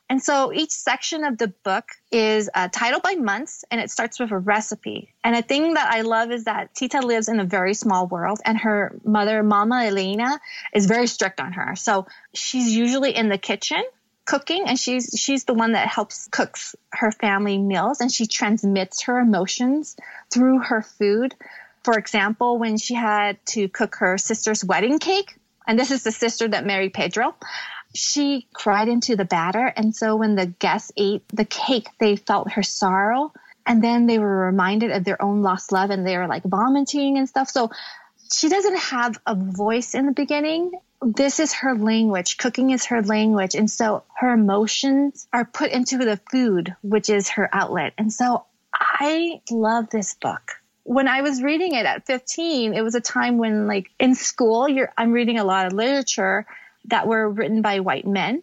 [0.09, 4.19] And so each section of the book is uh, titled by months and it starts
[4.19, 5.13] with a recipe.
[5.23, 8.39] And a thing that I love is that Tita lives in a very small world
[8.43, 10.39] and her mother, Mama Elena,
[10.73, 11.75] is very strict on her.
[11.75, 13.83] So she's usually in the kitchen
[14.29, 19.01] cooking and she's she's the one that helps cooks her family meals and she transmits
[19.03, 19.97] her emotions
[20.31, 21.33] through her food.
[21.83, 26.11] For example, when she had to cook her sister's wedding cake, and this is the
[26.11, 27.33] sister that married Pedro,
[27.95, 29.65] she cried into the batter.
[29.65, 33.33] And so when the guests ate the cake, they felt her sorrow.
[33.65, 37.17] And then they were reminded of their own lost love and they were like vomiting
[37.17, 37.49] and stuff.
[37.49, 37.71] So
[38.31, 40.71] she doesn't have a voice in the beginning.
[41.01, 42.37] This is her language.
[42.37, 43.55] Cooking is her language.
[43.55, 47.93] And so her emotions are put into the food, which is her outlet.
[47.97, 50.59] And so I love this book
[50.89, 54.67] when I was reading it at 15, it was a time when like in school,
[54.67, 56.47] you're, I'm reading a lot of literature
[56.85, 58.41] that were written by white men.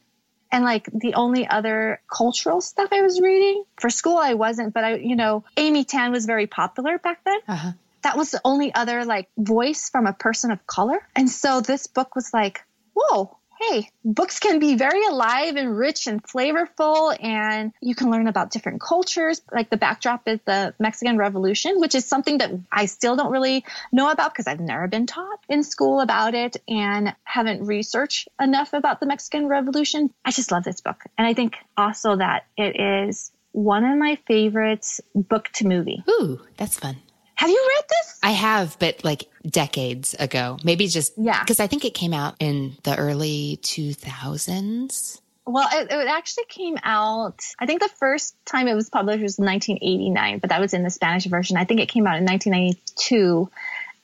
[0.52, 4.84] And like the only other cultural stuff I was reading for school, I wasn't, but
[4.84, 7.40] I, you know, Amy Tan was very popular back then.
[7.48, 7.72] Uh-huh.
[8.06, 11.00] That was the only other like voice from a person of color.
[11.16, 12.60] And so this book was like,
[12.94, 18.28] whoa, hey, books can be very alive and rich and flavorful, and you can learn
[18.28, 19.42] about different cultures.
[19.52, 23.64] Like the backdrop is the Mexican Revolution, which is something that I still don't really
[23.90, 28.72] know about because I've never been taught in school about it and haven't researched enough
[28.72, 30.14] about the Mexican Revolution.
[30.24, 31.02] I just love this book.
[31.18, 36.04] And I think also that it is one of my favorites book to movie.
[36.08, 36.98] Ooh, that's fun.
[37.36, 38.18] Have you read this?
[38.22, 40.58] I have, but like decades ago.
[40.64, 45.20] Maybe just yeah, because I think it came out in the early 2000s.
[45.48, 47.40] Well, it, it, actually came out.
[47.60, 50.90] I think the first time it was published was 1989, but that was in the
[50.90, 51.56] Spanish version.
[51.56, 53.48] I think it came out in 1992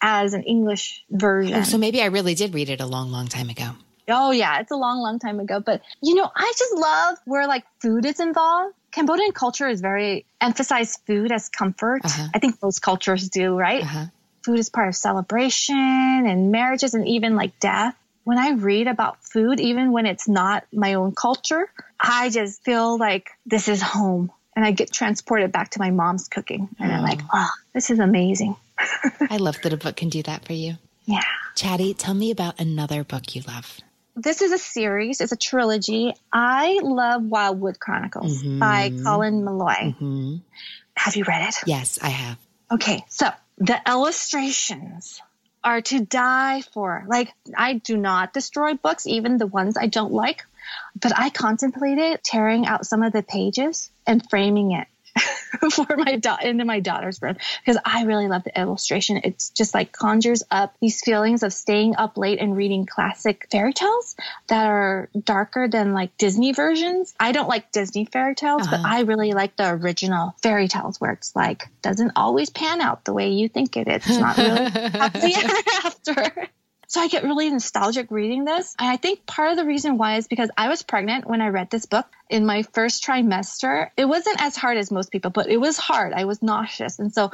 [0.01, 1.55] as an English version.
[1.55, 3.71] Oh, so maybe I really did read it a long, long time ago.
[4.09, 5.59] Oh yeah, it's a long, long time ago.
[5.59, 8.77] But you know, I just love where like food is involved.
[8.92, 12.02] Cambodian culture is very emphasize food as comfort.
[12.05, 12.28] Uh-huh.
[12.35, 13.83] I think most cultures do, right?
[13.83, 14.07] Uh-huh.
[14.44, 17.96] Food is part of celebration and marriages and even like death.
[18.24, 22.98] When I read about food, even when it's not my own culture, I just feel
[22.98, 26.68] like this is home and I get transported back to my mom's cooking.
[26.78, 26.94] And oh.
[26.94, 28.57] I'm like, oh, this is amazing.
[29.31, 30.74] I love that a book can do that for you.
[31.07, 31.22] Yeah.
[31.57, 33.81] Chatti, tell me about another book you love
[34.14, 36.14] this is a series, it's a trilogy.
[36.33, 38.59] I love Wildwood Chronicles mm-hmm.
[38.59, 39.94] by Colin Meloy.
[39.94, 40.37] Mm-hmm.
[40.94, 41.55] Have you read it?
[41.66, 42.38] Yes, I have.
[42.70, 45.20] Okay, so the illustrations
[45.64, 47.05] are to die for.
[47.07, 50.44] Like, I do not destroy books, even the ones I don't like,
[51.01, 54.87] but I contemplated tearing out some of the pages and framing it
[55.70, 59.20] for my da- into my daughter's room because I really love the illustration.
[59.25, 63.72] It's just like conjures up these feelings of staying up late and reading classic fairy
[63.72, 64.16] tales
[64.48, 67.14] that are darker than like Disney versions.
[67.20, 68.79] I don't like Disney fairy tales, uh-huh.
[68.79, 73.05] but I really like the original fairy tales where it's like doesn't always pan out
[73.05, 74.07] the way you think it is.
[74.07, 75.55] It's not really happy ever
[75.87, 76.48] after.
[76.92, 78.76] So I get really nostalgic reading this.
[78.78, 81.48] And I think part of the reason why is because I was pregnant when I
[81.48, 83.88] read this book in my first trimester.
[83.96, 86.12] It wasn't as hard as most people, but it was hard.
[86.12, 86.98] I was nauseous.
[86.98, 87.31] And so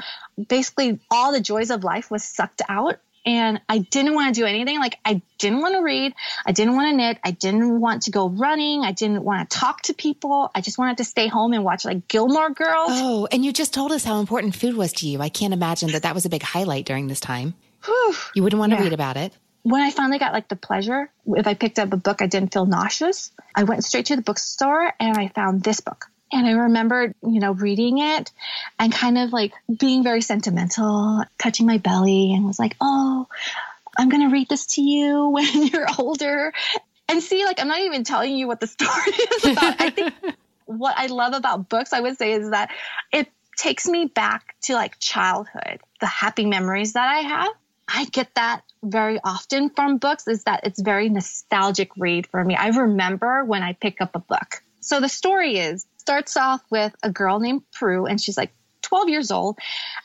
[0.48, 4.46] basically all the joys of life was sucked out and I didn't want to do
[4.46, 4.78] anything.
[4.78, 6.14] Like I didn't want to read.
[6.46, 7.18] I didn't want to knit.
[7.24, 8.84] I didn't want to go running.
[8.84, 10.52] I didn't want to talk to people.
[10.54, 12.90] I just wanted to stay home and watch like Gilmore Girls.
[12.92, 15.20] Oh, and you just told us how important food was to you.
[15.20, 17.54] I can't imagine that that was a big highlight during this time.
[18.36, 18.84] you wouldn't want to yeah.
[18.84, 19.32] read about it
[19.68, 22.54] when I finally got like the pleasure, if I picked up a book, I didn't
[22.54, 23.30] feel nauseous.
[23.54, 26.06] I went straight to the bookstore and I found this book.
[26.32, 28.32] And I remember, you know, reading it
[28.78, 33.26] and kind of like being very sentimental, touching my belly and was like, oh,
[33.96, 36.54] I'm going to read this to you when you're older.
[37.06, 39.80] And see, like, I'm not even telling you what the story is about.
[39.80, 40.14] I think
[40.64, 42.70] what I love about books, I would say, is that
[43.12, 43.28] it
[43.58, 47.52] takes me back to like childhood, the happy memories that I have.
[47.88, 52.54] I get that very often from books is that it's very nostalgic read for me.
[52.54, 54.62] I remember when I pick up a book.
[54.80, 59.08] So the story is starts off with a girl named Prue and she's like 12
[59.08, 59.58] years old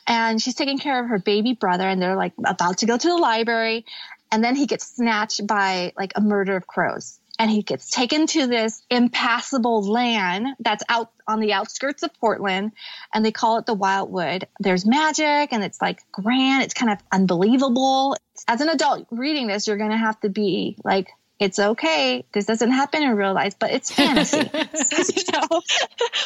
[0.06, 3.08] and she's taking care of her baby brother and they're like about to go to
[3.08, 3.84] the library
[4.30, 8.26] and then he gets snatched by like a murder of crows and he gets taken
[8.28, 12.72] to this impassable land that's out on the outskirts of Portland
[13.12, 14.46] and they call it the Wildwood.
[14.60, 18.16] There's magic and it's like grand, it's kind of unbelievable.
[18.46, 21.08] As an adult reading this, you're going to have to be like
[21.40, 22.24] it's okay.
[22.32, 24.38] This doesn't happen in real life, but it's fantasy.
[24.48, 25.62] so,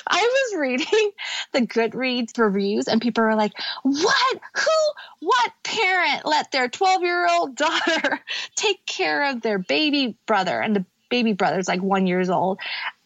[0.07, 1.11] I was reading
[1.53, 4.41] the Goodreads reviews, and people are like, "What?
[4.55, 5.27] Who?
[5.27, 8.21] What parent let their 12 year old daughter
[8.55, 12.59] take care of their baby brother?" And the baby brother's like one years old,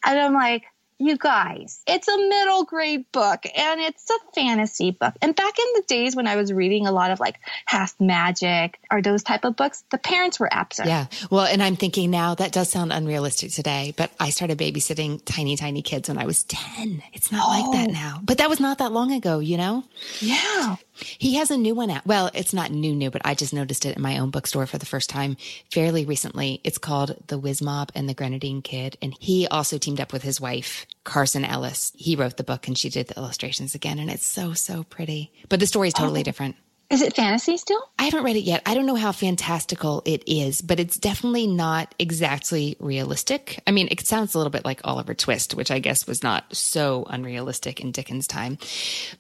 [0.05, 0.65] and I'm like,
[1.03, 5.15] you guys, it's a middle grade book and it's a fantasy book.
[5.21, 8.79] And back in the days when I was reading a lot of like half magic
[8.91, 10.89] or those type of books, the parents were absent.
[10.89, 11.07] Yeah.
[11.31, 15.57] Well, and I'm thinking now that does sound unrealistic today, but I started babysitting tiny,
[15.57, 17.03] tiny kids when I was 10.
[17.13, 17.51] It's not oh.
[17.51, 17.93] like that oh.
[17.93, 19.85] now, but that was not that long ago, you know?
[20.21, 20.77] Yeah.
[21.05, 22.07] He has a new one out.
[22.07, 24.79] Well, it's not new, new, but I just noticed it in my own bookstore for
[24.79, 25.37] the first time
[25.71, 26.61] fairly recently.
[26.65, 28.97] It's called The Whiz Mob and the Grenadine Kid.
[29.03, 31.93] And he also teamed up with his wife, Carson Ellis.
[31.97, 33.99] He wrote the book and she did the illustrations again.
[33.99, 35.33] And it's so, so pretty.
[35.49, 36.25] But the story is totally oh.
[36.25, 36.57] different.
[36.93, 37.81] Is it fantasy still?
[37.99, 38.61] I haven't read it yet.
[38.67, 43.63] I don't know how fantastical it is, but it's definitely not exactly realistic.
[43.67, 46.55] I mean, it sounds a little bit like Oliver Twist, which I guess was not
[46.55, 48.59] so unrealistic in Dickens' time,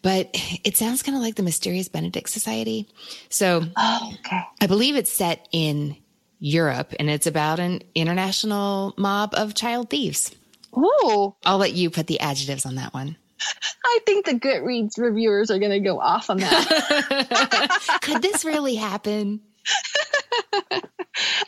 [0.02, 0.28] but
[0.64, 2.90] it sounds kind of like the Mysterious Benedict Society.
[3.30, 4.42] So, oh, okay.
[4.60, 5.96] I believe it's set in
[6.40, 10.30] Europe and it's about an international mob of child thieves.
[10.76, 11.34] Ooh.
[11.42, 13.16] I'll let you put the adjectives on that one.
[13.84, 17.98] I think the Goodreads reviewers are going to go off on that.
[18.02, 19.40] Could this really happen?
[20.70, 20.90] but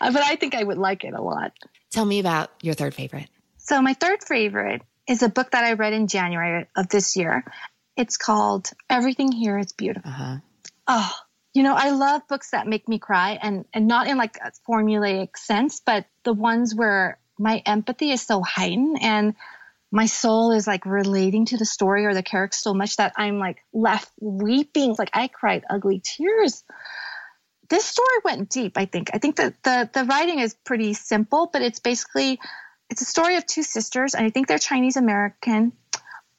[0.00, 1.52] I think I would like it a lot.
[1.90, 3.28] Tell me about your third favorite.
[3.59, 7.44] So, my third favorite is a book that I read in January of this year.
[7.96, 10.11] It's called Everything Here is Beautiful.
[10.11, 10.37] Uh-huh.
[10.87, 11.12] Oh,
[11.54, 14.52] you know, I love books that make me cry and, and not in like a
[14.68, 19.35] formulaic sense, but the ones where my empathy is so heightened and
[19.94, 23.38] my soul is like relating to the story or the character so much that I'm
[23.38, 24.96] like left weeping.
[24.98, 26.64] Like I cried ugly tears.
[27.70, 29.11] This story went deep, I think.
[29.14, 32.40] I think that the, the writing is pretty simple, but it's basically
[32.90, 35.72] it's a story of two sisters, and I think they're Chinese American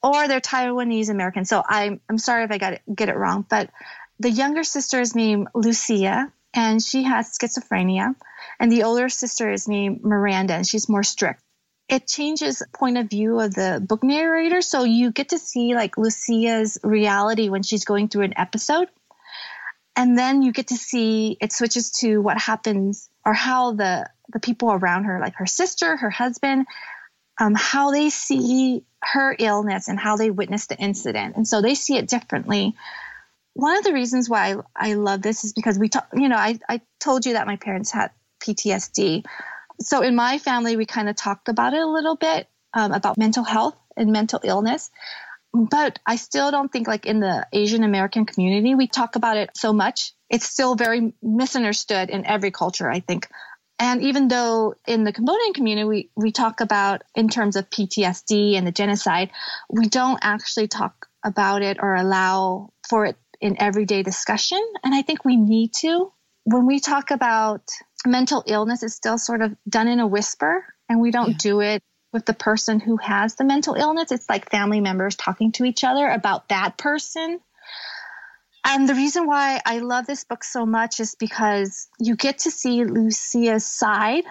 [0.04, 1.46] or they're Taiwanese American.
[1.46, 3.70] So I'm I'm sorry if I got it, get it wrong, but
[4.20, 8.15] the younger sister is named Lucia, and she has schizophrenia,
[8.60, 11.41] and the older sister is named Miranda, and she's more strict
[11.88, 14.62] it changes point of view of the book narrator.
[14.62, 18.88] So you get to see like Lucia's reality when she's going through an episode.
[19.95, 24.39] And then you get to see it switches to what happens or how the, the
[24.39, 26.65] people around her, like her sister, her husband,
[27.39, 31.36] um, how they see her illness and how they witness the incident.
[31.36, 32.76] And so they see it differently.
[33.54, 36.36] One of the reasons why I, I love this is because we talk, you know,
[36.36, 39.24] I, I told you that my parents had PTSD
[39.80, 43.18] so in my family, we kind of talked about it a little bit um, about
[43.18, 44.92] mental health and mental illness.
[45.54, 49.52] But I still don't think, like in the Asian American community, we talk about it
[49.56, 50.12] so much.
[50.30, 53.28] It's still very misunderstood in every culture, I think.
[53.80, 58.58] And even though in the Cambodian community, we, we talk about in terms of PTSD
[58.58, 59.32] and the genocide,
[59.70, 64.62] we don't actually talk about it or allow for it in everyday discussion.
[64.84, 66.12] And I think we need to.
[66.46, 67.70] When we talk about
[68.06, 71.38] mental illness is still sort of done in a whisper and we don't yeah.
[71.39, 74.12] do it with the person who has the mental illness.
[74.12, 77.39] It's like family members talking to each other about that person.
[78.63, 82.52] And the reason why I love this book so much is because you get to
[82.52, 84.24] see Lucia's side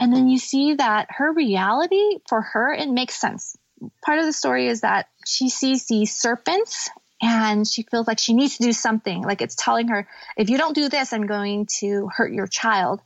[0.00, 3.56] and then you see that her reality for her, it makes sense.
[4.04, 8.34] Part of the story is that she sees these serpents and she feels like she
[8.34, 9.22] needs to do something.
[9.22, 13.00] Like it's telling her, if you don't do this, I'm going to hurt your child.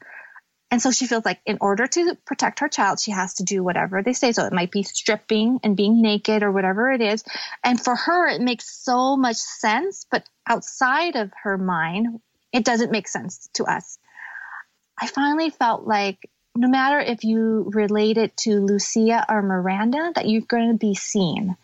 [0.72, 3.62] And so she feels like in order to protect her child, she has to do
[3.62, 4.32] whatever they say.
[4.32, 7.22] So it might be stripping and being naked or whatever it is.
[7.62, 10.06] And for her, it makes so much sense.
[10.10, 13.98] But outside of her mind, it doesn't make sense to us.
[14.98, 20.26] I finally felt like no matter if you relate it to Lucia or Miranda, that
[20.26, 21.54] you're going to be seen.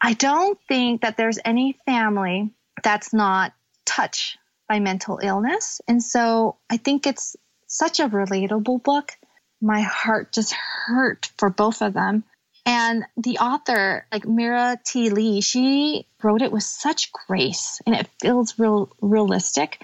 [0.00, 2.50] I don't think that there's any family
[2.82, 3.52] that's not
[3.84, 5.80] touched by mental illness.
[5.86, 7.36] And so I think it's
[7.76, 9.12] such a relatable book.
[9.60, 12.24] My heart just hurt for both of them.
[12.64, 15.10] And the author, like Mira T.
[15.10, 19.80] Lee, she wrote it with such grace and it feels real realistic.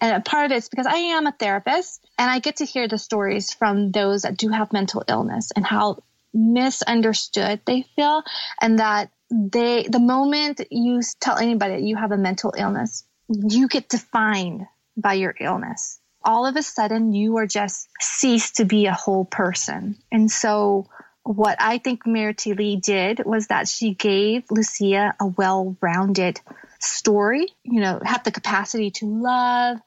[0.00, 2.66] And a part of it is because I am a therapist and I get to
[2.66, 6.02] hear the stories from those that do have mental illness and how
[6.34, 8.22] misunderstood they feel
[8.60, 13.88] and that they the moment you tell anybody you have a mental illness, you get
[13.88, 14.66] defined
[14.98, 19.24] by your illness all of a sudden you are just ceased to be a whole
[19.24, 19.96] person.
[20.12, 20.88] And so
[21.22, 22.52] what I think Mira T.
[22.52, 26.40] Lee did was that she gave Lucia a well-rounded
[26.80, 29.78] story, you know, have the capacity to love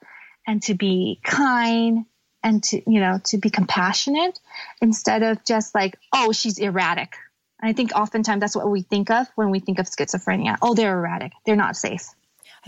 [0.47, 2.05] and to be kind
[2.41, 4.39] and to, you know, to be compassionate
[4.81, 7.13] instead of just like, oh, she's erratic.
[7.61, 10.57] And I think oftentimes that's what we think of when we think of schizophrenia.
[10.61, 11.33] Oh, they're erratic.
[11.45, 12.07] They're not safe.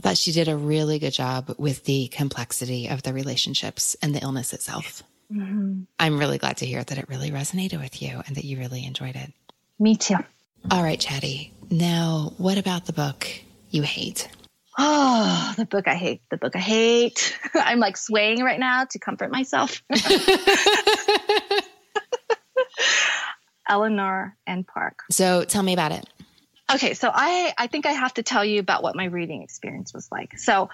[0.01, 4.15] I thought she did a really good job with the complexity of the relationships and
[4.15, 5.03] the illness itself.
[5.31, 5.83] Mm-hmm.
[5.99, 8.83] I'm really glad to hear that it really resonated with you and that you really
[8.83, 9.31] enjoyed it.
[9.77, 10.15] Me too.
[10.71, 11.53] All right, Chatti.
[11.69, 13.27] Now, what about the book
[13.69, 14.27] you hate?
[14.79, 16.23] Oh, the book I hate.
[16.31, 17.37] The book I hate.
[17.53, 19.83] I'm like swaying right now to comfort myself.
[23.69, 25.01] Eleanor and Park.
[25.11, 26.09] So tell me about it.
[26.73, 29.93] Okay, so I I think I have to tell you about what my reading experience
[29.93, 30.37] was like.
[30.39, 30.69] So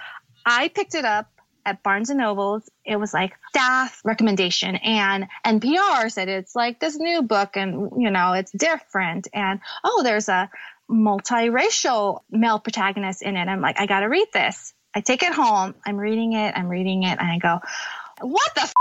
[0.46, 1.28] I picked it up
[1.66, 2.70] at Barnes and Nobles.
[2.86, 8.12] It was like staff recommendation and NPR said it's like this new book and you
[8.12, 10.50] know, it's different and oh, there's a
[10.90, 13.48] multiracial male protagonist in it.
[13.48, 14.74] I'm like, I got to read this.
[14.96, 15.76] I take it home.
[15.86, 16.54] I'm reading it.
[16.56, 17.60] I'm reading it and I go,
[18.22, 18.74] what the f-?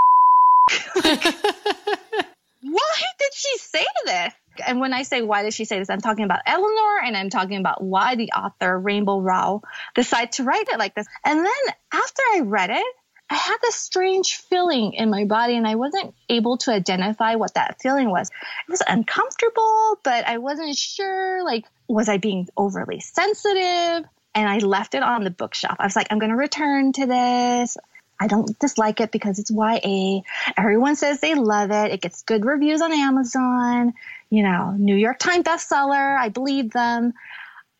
[1.04, 1.24] like,
[2.62, 4.32] why did she say this?
[4.64, 7.30] And when I say why did she say this, I'm talking about Eleanor and I'm
[7.30, 9.62] talking about why the author, Rainbow Rowell,
[9.94, 11.06] decided to write it like this.
[11.24, 12.86] And then after I read it,
[13.28, 17.54] I had this strange feeling in my body and I wasn't able to identify what
[17.54, 18.30] that feeling was.
[18.30, 24.08] It was uncomfortable, but I wasn't sure, like, was I being overly sensitive?
[24.34, 25.76] And I left it on the bookshelf.
[25.80, 27.76] I was like, I'm going to return to this.
[28.20, 30.20] I don't dislike it because it's YA.
[30.56, 31.92] Everyone says they love it.
[31.92, 33.92] It gets good reviews on Amazon,
[34.30, 36.18] you know, New York Times bestseller.
[36.18, 37.12] I believe them.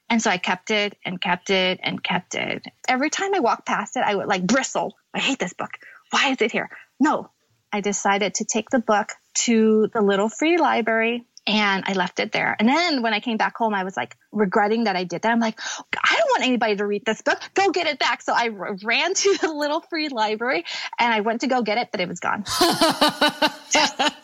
[0.09, 2.65] And so I kept it and kept it and kept it.
[2.89, 4.95] Every time I walked past it, I would like bristle.
[5.13, 5.71] I hate this book.
[6.11, 6.71] Why is it here?
[7.01, 7.31] No.
[7.73, 9.11] I decided to take the book
[9.45, 12.57] to the little free library and I left it there.
[12.59, 15.31] And then when I came back home, I was like regretting that I did that.
[15.31, 17.39] I'm like, I don't want anybody to read this book.
[17.55, 18.23] Go get it back.
[18.23, 20.65] So I ran to the little free library
[20.99, 22.45] and I went to go get it, but it was gone.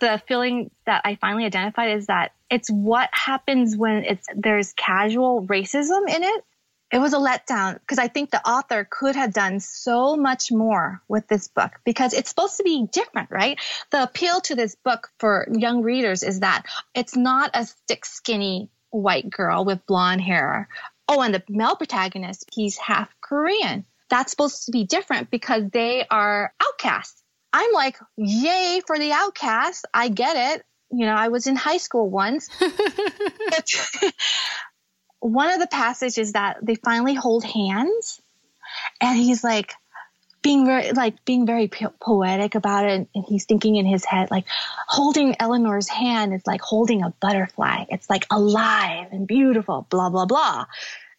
[0.00, 5.46] the feeling that I finally identified is that it's what happens when it's there's casual
[5.46, 6.44] racism in it
[6.90, 11.00] it was a letdown because I think the author could have done so much more
[11.08, 13.60] with this book because it's supposed to be different, right?
[13.90, 18.70] The appeal to this book for young readers is that it's not a thick, skinny
[18.90, 20.68] white girl with blonde hair.
[21.08, 23.84] Oh, and the male protagonist, he's half Korean.
[24.08, 27.19] That's supposed to be different because they are outcasts.
[27.52, 29.84] I'm like, yay for the outcasts.
[29.92, 30.64] I get it.
[30.92, 32.48] You know, I was in high school once.
[35.20, 38.20] one of the passages that they finally hold hands
[39.00, 39.74] and he's like
[40.42, 44.30] being very like being very po- poetic about it and he's thinking in his head
[44.30, 44.46] like
[44.88, 50.24] holding eleanor's hand is like holding a butterfly it's like alive and beautiful blah blah
[50.24, 50.64] blah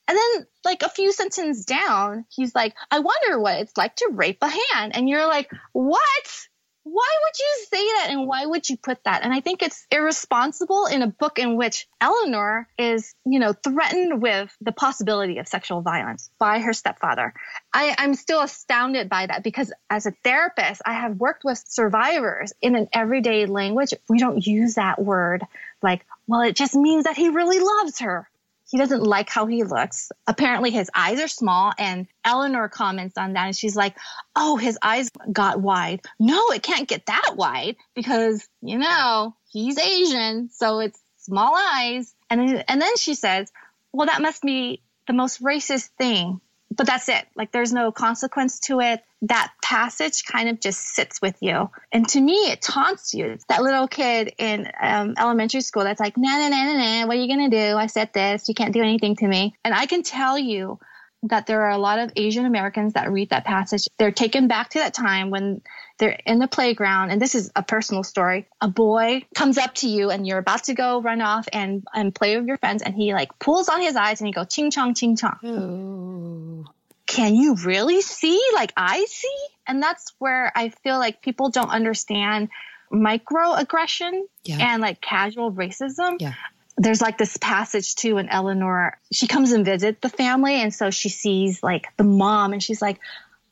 [0.08, 4.10] and then like a few sentences down he's like i wonder what it's like to
[4.12, 6.48] rape a hand and you're like what
[6.84, 9.24] why would you say that and why would you put that?
[9.24, 14.22] And I think it's irresponsible in a book in which Eleanor is, you know, threatened
[14.22, 17.34] with the possibility of sexual violence by her stepfather.
[17.72, 22.52] I, I'm still astounded by that because as a therapist, I have worked with survivors
[22.62, 23.94] in an everyday language.
[24.10, 25.46] We don't use that word
[25.84, 28.28] like, well, it just means that he really loves her
[28.72, 30.14] he doesn't like how he looks.
[30.26, 33.98] Apparently, his eyes are small, and Eleanor comments on that, and she's like,
[34.34, 36.02] "Oh, his eyes got wide.
[36.20, 42.16] No, it can't get that wide because you know he's Asian, so it's small eyes."
[42.30, 43.52] And then, and then she says,
[43.92, 46.40] "Well, that must be the most racist thing."
[46.74, 47.28] But that's it.
[47.36, 51.70] Like, there's no consequence to it that passage kind of just sits with you.
[51.92, 53.28] And to me, it taunts you.
[53.28, 57.08] It's that little kid in um, elementary school that's like, nah, nah, nah, nah, nah,
[57.08, 57.78] what are you going to do?
[57.78, 58.50] I said this.
[58.50, 59.56] You can't do anything to me.
[59.64, 60.80] And I can tell you
[61.24, 63.88] that there are a lot of Asian Americans that read that passage.
[64.00, 65.62] They're taken back to that time when
[66.00, 67.12] they're in the playground.
[67.12, 68.48] And this is a personal story.
[68.60, 72.16] A boy comes up to you and you're about to go run off and, and
[72.16, 72.82] play with your friends.
[72.82, 75.38] And he like pulls on his eyes and he goes, ching chong, ching chong.
[75.46, 76.66] Ooh
[77.12, 79.46] can you really see like I see?
[79.68, 82.48] And that's where I feel like people don't understand
[82.90, 84.74] microaggression yeah.
[84.74, 86.16] and like casual racism.
[86.22, 86.36] Yeah.
[86.78, 88.98] There's like this passage too in Eleanor.
[89.12, 92.82] She comes and visit the family, and so she sees like the mom, and she's
[92.82, 92.98] like,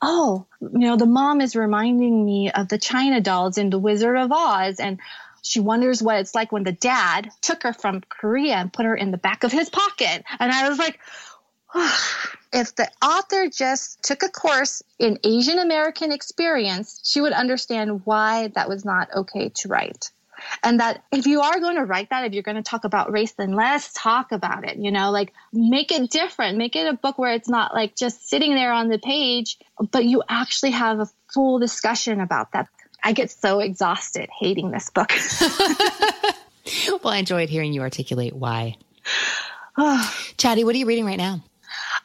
[0.02, 4.16] "Oh, you know, the mom is reminding me of the China dolls in The Wizard
[4.16, 5.00] of Oz," and
[5.42, 8.96] she wonders what it's like when the dad took her from Korea and put her
[8.96, 10.24] in the back of his pocket.
[10.40, 11.00] And I was like,
[12.54, 18.48] if the author just took a course in Asian American experience, she would understand why
[18.56, 20.12] that was not okay to write.
[20.64, 23.12] And that if you are going to write that, if you're going to talk about
[23.12, 24.78] race, then let's talk about it.
[24.78, 26.58] You know, like make it different.
[26.58, 29.58] Make it a book where it's not like just sitting there on the page,
[29.92, 32.70] but you actually have a full discussion about that.
[33.04, 35.12] I get so exhausted hating this book.
[37.04, 38.78] well, I enjoyed hearing you articulate why.
[40.38, 41.44] Chatti, what are you reading right now?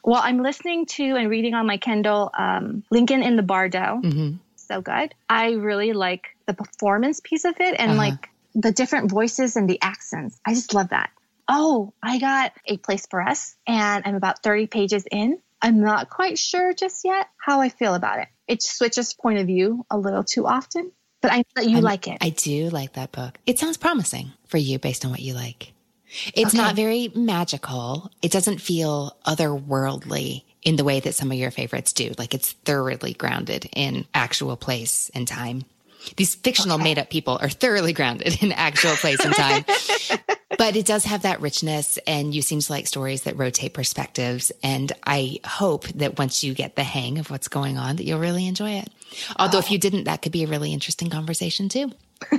[0.05, 4.01] Well, I'm listening to and reading on my Kindle um, Lincoln in the Bardo.
[4.05, 4.37] Mm-hmm.
[4.57, 5.15] So good.
[5.29, 7.99] I really like the performance piece of it and uh-huh.
[7.99, 10.39] like the different voices and the accents.
[10.45, 11.11] I just love that.
[11.49, 15.39] Oh, I got a place for us and I'm about 30 pages in.
[15.61, 18.29] I'm not quite sure just yet how I feel about it.
[18.47, 20.93] It switches point of view a little too often,
[21.23, 22.19] but I know that you I'm, like it.
[22.21, 23.39] I do like that book.
[23.47, 25.74] It sounds promising for you based on what you like.
[26.35, 26.59] It's okay.
[26.59, 28.11] not very magical.
[28.23, 32.13] It doesn't feel otherworldly in the way that some of your favorites do.
[32.19, 35.65] Like it's thoroughly grounded in actual place and time.
[36.17, 36.85] These fictional okay.
[36.85, 39.65] made up people are thoroughly grounded in actual place and time.
[40.59, 44.53] but it does have that richness and you seem to like stories that rotate perspectives.
[44.63, 48.21] And I hope that once you get the hang of what's going on, that you'll
[48.21, 48.91] really enjoy it.
[49.37, 49.61] Although oh.
[49.61, 51.91] if you didn't, that could be a really interesting conversation too.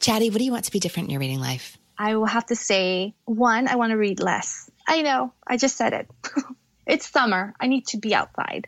[0.00, 1.78] Chatti, what do you want to be different in your reading life?
[1.98, 4.70] I will have to say one, I want to read less.
[4.86, 6.10] I know, I just said it.
[6.86, 7.54] it's summer.
[7.60, 8.66] I need to be outside.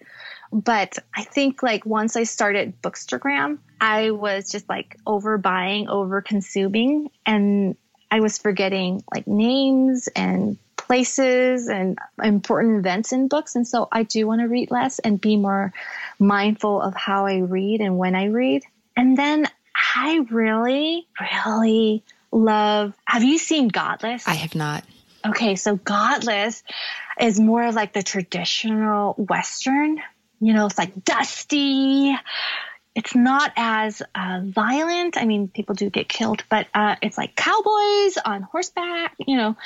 [0.52, 7.10] But I think like once I started Bookstagram, I was just like overbuying, over consuming,
[7.26, 7.76] and
[8.10, 13.56] I was forgetting like names and places and important events in books.
[13.56, 15.72] And so I do want to read less and be more
[16.18, 18.62] mindful of how I read and when I read.
[18.96, 19.48] And then
[19.96, 22.04] I really, really
[22.34, 22.94] love.
[23.06, 24.26] Have you seen Godless?
[24.26, 24.84] I have not.
[25.26, 26.62] Okay, so Godless
[27.18, 30.02] is more of like the traditional Western.
[30.40, 32.14] You know, it's like dusty.
[32.94, 35.16] It's not as uh, violent.
[35.16, 39.14] I mean, people do get killed, but uh, it's like cowboys on horseback.
[39.26, 39.56] You know,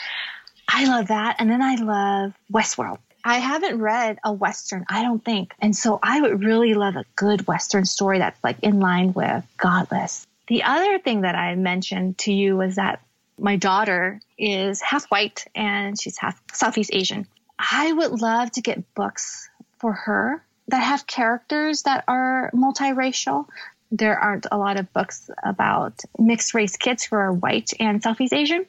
[0.69, 1.37] I love that.
[1.39, 2.99] And then I love Westworld.
[3.25, 5.53] I haven't read a Western, I don't think.
[5.61, 9.45] And so I would really love a good Western story that's like in line with
[9.57, 10.28] Godless.
[10.49, 13.03] The other thing that I mentioned to you was that
[13.39, 17.27] my daughter is half white and she's half Southeast Asian.
[17.59, 23.47] I would love to get books for her that have characters that are multiracial.
[23.93, 28.33] There aren't a lot of books about mixed race kids who are white and Southeast
[28.33, 28.67] Asian,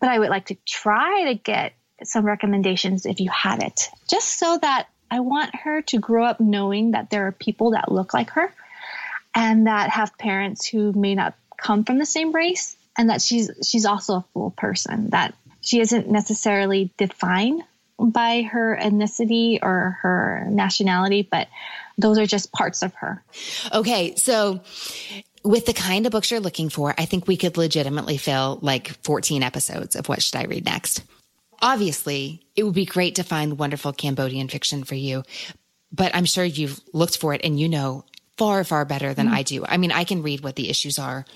[0.00, 4.38] but I would like to try to get some recommendations if you had it, just
[4.38, 8.14] so that I want her to grow up knowing that there are people that look
[8.14, 8.52] like her
[9.34, 13.50] and that have parents who may not come from the same race and that she's
[13.66, 17.62] she's also a full person that she isn't necessarily defined
[17.98, 21.48] by her ethnicity or her nationality but
[21.98, 23.22] those are just parts of her.
[23.72, 24.60] Okay so
[25.44, 28.88] with the kind of books you're looking for i think we could legitimately fill like
[29.04, 31.02] 14 episodes of what should i read next.
[31.62, 35.22] Obviously it would be great to find wonderful cambodian fiction for you
[35.92, 38.04] but i'm sure you've looked for it and you know
[38.40, 39.34] far, far better than mm.
[39.34, 39.66] I do.
[39.66, 41.26] I mean, I can read what the issues are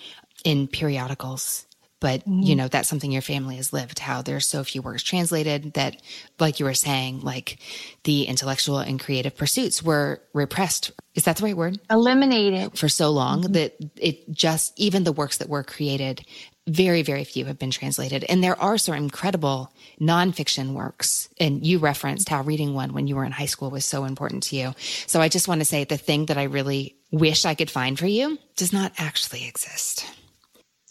[0.42, 1.66] in periodicals,
[2.00, 2.42] but mm.
[2.42, 6.00] you know, that's something your family has lived, how there's so few works translated that,
[6.40, 7.58] like you were saying, like
[8.04, 10.92] the intellectual and creative pursuits were repressed.
[11.14, 11.78] Is that the right word?
[11.90, 12.78] Eliminated.
[12.78, 13.52] For so long mm-hmm.
[13.52, 16.24] that it just, even the works that were created
[16.66, 18.24] very, very few have been translated.
[18.24, 21.28] And there are some incredible nonfiction works.
[21.38, 24.44] And you referenced how reading one when you were in high school was so important
[24.44, 24.74] to you.
[25.06, 27.98] So I just want to say the thing that I really wish I could find
[27.98, 30.06] for you does not actually exist.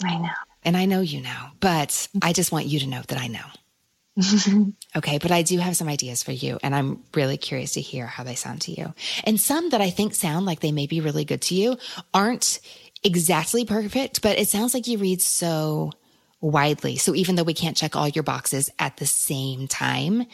[0.04, 0.30] I know.
[0.64, 3.46] And I know you know, but I just want you to know that I know.
[4.96, 8.06] okay, but I do have some ideas for you, and I'm really curious to hear
[8.06, 8.94] how they sound to you.
[9.24, 11.78] And some that I think sound like they may be really good to you
[12.14, 12.60] aren't
[13.04, 15.92] exactly perfect, but it sounds like you read so
[16.42, 16.98] widely.
[16.98, 20.26] So even though we can't check all your boxes at the same time,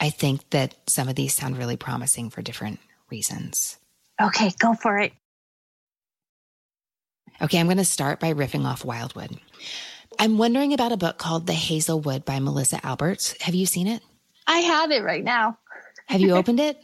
[0.00, 2.78] I think that some of these sound really promising for different
[3.10, 3.78] reasons.
[4.20, 5.12] Okay, go for it.
[7.40, 9.38] Okay, I'm going to start by riffing off Wildwood.
[10.18, 13.40] I'm wondering about a book called The Hazel Wood by Melissa Alberts.
[13.42, 14.02] Have you seen it?
[14.46, 15.58] I have it right now.
[16.06, 16.82] have you opened it?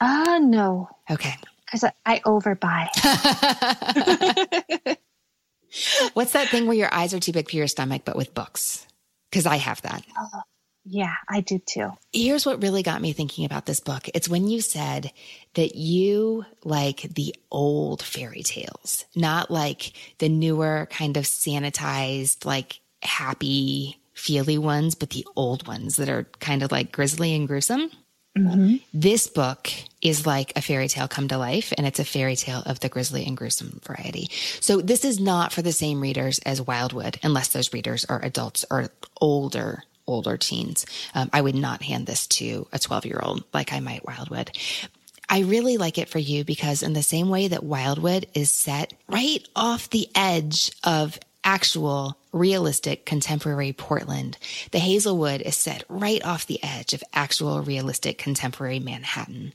[0.00, 0.88] Uh, no.
[1.10, 1.34] Okay
[1.74, 2.88] because I overbuy.
[6.14, 8.86] What's that thing where your eyes are too big for your stomach, but with books?
[9.30, 10.04] Because I have that.
[10.18, 10.42] Oh,
[10.84, 11.90] yeah, I do too.
[12.12, 14.08] Here's what really got me thinking about this book.
[14.14, 15.10] It's when you said
[15.54, 22.80] that you like the old fairy tales, not like the newer kind of sanitized, like
[23.02, 27.90] happy, feely ones, but the old ones that are kind of like grisly and gruesome.
[28.36, 28.76] Mm-hmm.
[28.92, 29.70] This book
[30.02, 32.88] is like a fairy tale come to life, and it's a fairy tale of the
[32.88, 34.28] grisly and gruesome variety.
[34.60, 38.64] So this is not for the same readers as Wildwood, unless those readers are adults
[38.70, 38.88] or
[39.20, 40.84] older, older teens.
[41.14, 44.50] Um, I would not hand this to a 12 year old like I might Wildwood.
[45.28, 48.92] I really like it for you because in the same way that Wildwood is set
[49.08, 54.36] right off the edge of actual realistic contemporary Portland.
[54.72, 59.52] The Hazelwood is set right off the edge of actual realistic contemporary Manhattan.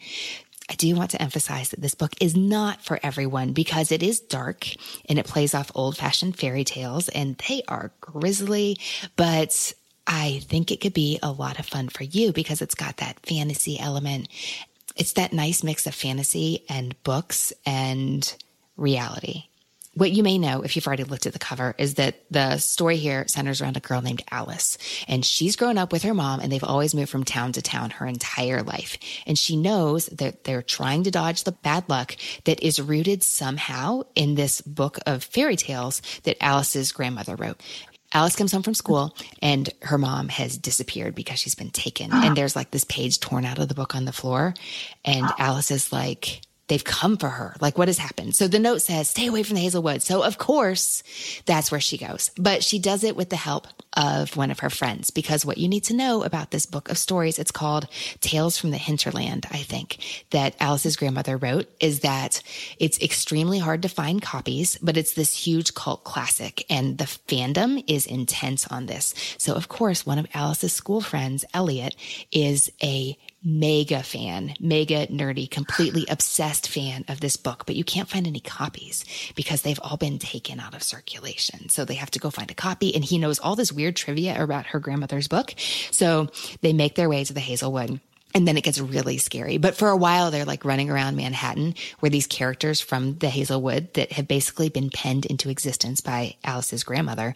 [0.69, 4.19] I do want to emphasize that this book is not for everyone because it is
[4.19, 4.67] dark
[5.09, 8.77] and it plays off old fashioned fairy tales and they are grisly,
[9.15, 9.73] but
[10.05, 13.19] I think it could be a lot of fun for you because it's got that
[13.25, 14.27] fantasy element.
[14.95, 18.31] It's that nice mix of fantasy and books and
[18.77, 19.45] reality.
[19.95, 22.97] What you may know, if you've already looked at the cover, is that the story
[22.97, 24.77] here centers around a girl named Alice.
[25.07, 27.89] And she's grown up with her mom and they've always moved from town to town
[27.91, 28.97] her entire life.
[29.25, 32.15] And she knows that they're trying to dodge the bad luck
[32.45, 37.59] that is rooted somehow in this book of fairy tales that Alice's grandmother wrote.
[38.11, 42.11] Alice comes home from school and her mom has disappeared because she's been taken.
[42.11, 44.53] And there's like this page torn out of the book on the floor.
[45.05, 47.55] And Alice is like, they've come for her.
[47.59, 48.35] Like what has happened?
[48.35, 50.01] So the note says, stay away from the Hazelwood.
[50.01, 51.03] So of course,
[51.45, 52.31] that's where she goes.
[52.37, 53.67] But she does it with the help
[53.97, 56.97] of one of her friends because what you need to know about this book of
[56.97, 57.87] stories, it's called
[58.21, 59.97] Tales from the Hinterland, I think,
[60.29, 62.41] that Alice's grandmother wrote is that
[62.79, 67.83] it's extremely hard to find copies, but it's this huge cult classic and the fandom
[67.87, 69.13] is intense on this.
[69.39, 71.95] So of course, one of Alice's school friends, Elliot,
[72.31, 78.09] is a mega fan, mega nerdy, completely obsessed fan of this book, but you can't
[78.09, 81.69] find any copies because they've all been taken out of circulation.
[81.69, 82.93] So they have to go find a copy.
[82.93, 85.53] And he knows all this weird trivia about her grandmother's book.
[85.91, 86.27] So
[86.61, 87.99] they make their way to the Hazelwood.
[88.35, 89.57] And then it gets really scary.
[89.57, 93.93] But for a while, they're like running around Manhattan where these characters from the Hazelwood
[93.95, 97.33] that have basically been penned into existence by Alice's grandmother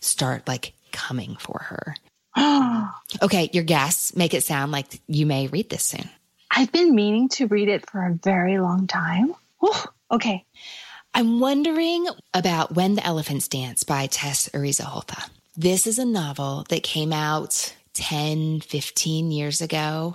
[0.00, 1.96] start like coming for her.
[3.22, 4.14] okay, your guess.
[4.14, 6.08] Make it sound like you may read this soon.
[6.50, 9.34] I've been meaning to read it for a very long time.
[9.60, 9.74] Whew,
[10.10, 10.44] okay.
[11.14, 15.30] I'm wondering about When the Elephants Dance by Tess Uriza Holthe.
[15.56, 20.14] This is a novel that came out 10, 15 years ago.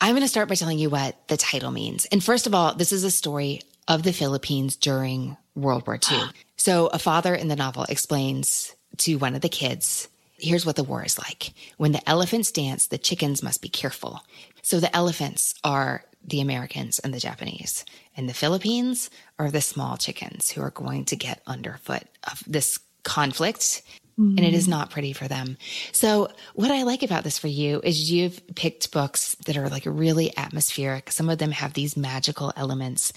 [0.00, 2.04] I'm going to start by telling you what the title means.
[2.06, 6.20] And first of all, this is a story of the Philippines during World War II.
[6.58, 10.08] So a father in the novel explains to one of the kids
[10.38, 11.52] Here's what the war is like.
[11.76, 14.22] When the elephants dance, the chickens must be careful.
[14.62, 17.84] So the elephants are the Americans and the Japanese,
[18.16, 22.80] and the Philippines are the small chickens who are going to get underfoot of this
[23.04, 23.82] conflict.
[24.18, 24.38] Mm-hmm.
[24.38, 24.70] And it is mm-hmm.
[24.70, 25.58] not pretty for them.
[25.92, 29.82] So, what I like about this for you is you've picked books that are like
[29.84, 31.12] really atmospheric.
[31.12, 33.12] Some of them have these magical elements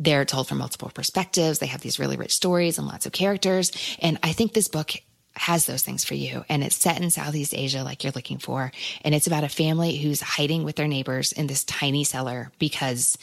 [0.00, 1.58] they're told from multiple perspectives.
[1.58, 3.70] They have these really rich stories and lots of characters.
[4.00, 4.94] And I think this book
[5.40, 6.44] has those things for you.
[6.50, 8.70] And it's set in Southeast Asia, like you're looking for.
[9.02, 13.16] And it's about a family who's hiding with their neighbors in this tiny cellar because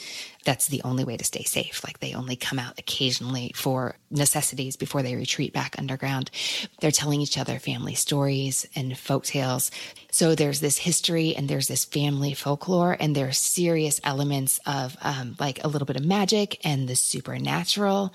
[0.48, 1.84] that's the only way to stay safe.
[1.84, 6.32] Like they only come out occasionally for necessities before they retreat back underground.
[6.80, 9.72] They're telling each other family stories and folk tales.
[10.10, 14.96] So there's this history and there's this family folklore and there are serious elements of
[15.02, 18.14] um, like a little bit of magic and the supernatural.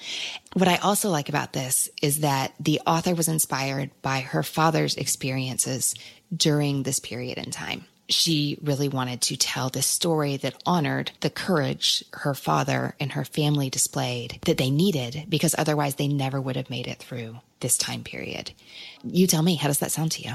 [0.55, 4.97] What I also like about this is that the author was inspired by her father's
[4.97, 5.95] experiences
[6.35, 11.31] during this period in time she really wanted to tell this story that honored the
[11.31, 16.57] courage her father and her family displayed that they needed because otherwise they never would
[16.57, 18.53] have made it through this time period.
[19.05, 20.35] You tell me, how does that sound to you?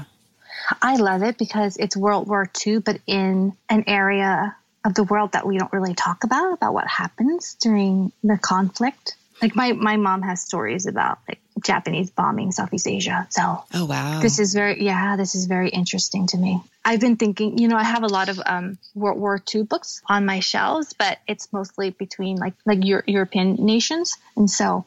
[0.82, 5.32] I love it because it's World War II, but in an area of the world
[5.32, 9.16] that we don't really talk about, about what happens during the conflict.
[9.40, 13.26] Like my, my mom has stories about like Japanese bombing Southeast Asia.
[13.30, 16.60] So, oh wow, this is very yeah, this is very interesting to me.
[16.84, 20.02] I've been thinking, you know, I have a lot of um, World War II books
[20.08, 24.84] on my shelves, but it's mostly between like like Euro- European nations, and so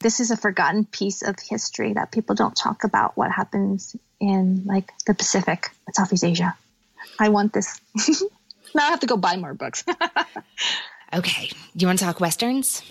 [0.00, 3.16] this is a forgotten piece of history that people don't talk about.
[3.16, 6.56] What happens in like the Pacific, Southeast Asia?
[7.18, 7.80] I want this.
[8.74, 9.84] now I have to go buy more books.
[11.14, 12.82] okay, do you want to talk westerns?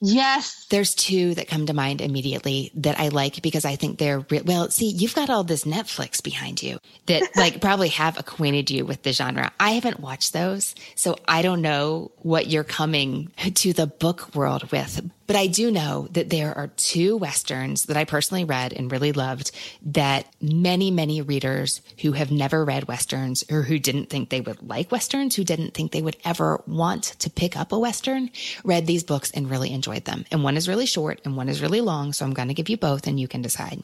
[0.00, 0.66] Yes.
[0.68, 4.42] There's two that come to mind immediately that I like because I think they're re-
[4.42, 8.84] well, see, you've got all this Netflix behind you that like probably have acquainted you
[8.84, 9.52] with the genre.
[9.58, 14.70] I haven't watched those, so I don't know what you're coming to the book world
[14.70, 15.10] with.
[15.26, 19.12] But I do know that there are two Westerns that I personally read and really
[19.12, 19.50] loved
[19.82, 24.62] that many, many readers who have never read Westerns or who didn't think they would
[24.62, 28.30] like Westerns, who didn't think they would ever want to pick up a Western,
[28.62, 30.24] read these books and really enjoyed them.
[30.30, 32.12] And one is really short and one is really long.
[32.12, 33.82] So I'm going to give you both and you can decide.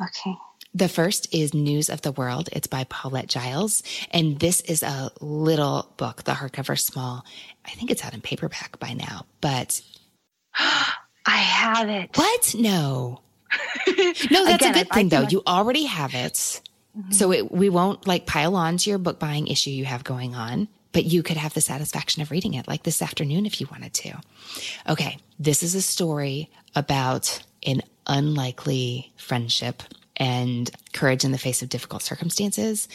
[0.00, 0.36] Okay.
[0.74, 2.50] The first is News of the World.
[2.52, 3.82] It's by Paulette Jiles.
[4.10, 7.24] And this is a little book, the hardcover small.
[7.64, 9.80] I think it's out in paperback by now, but.
[10.58, 12.16] I have it.
[12.16, 12.54] What?
[12.58, 13.20] No.
[13.88, 15.26] no, that's Again, a good thing though.
[15.28, 16.34] You already have it.
[16.96, 17.12] Mm-hmm.
[17.12, 20.34] So it, we won't like pile on to your book buying issue you have going
[20.34, 23.68] on, but you could have the satisfaction of reading it like this afternoon if you
[23.70, 24.14] wanted to.
[24.88, 25.18] Okay.
[25.38, 29.82] This is a story about an unlikely friendship
[30.16, 32.88] and courage in the face of difficult circumstances.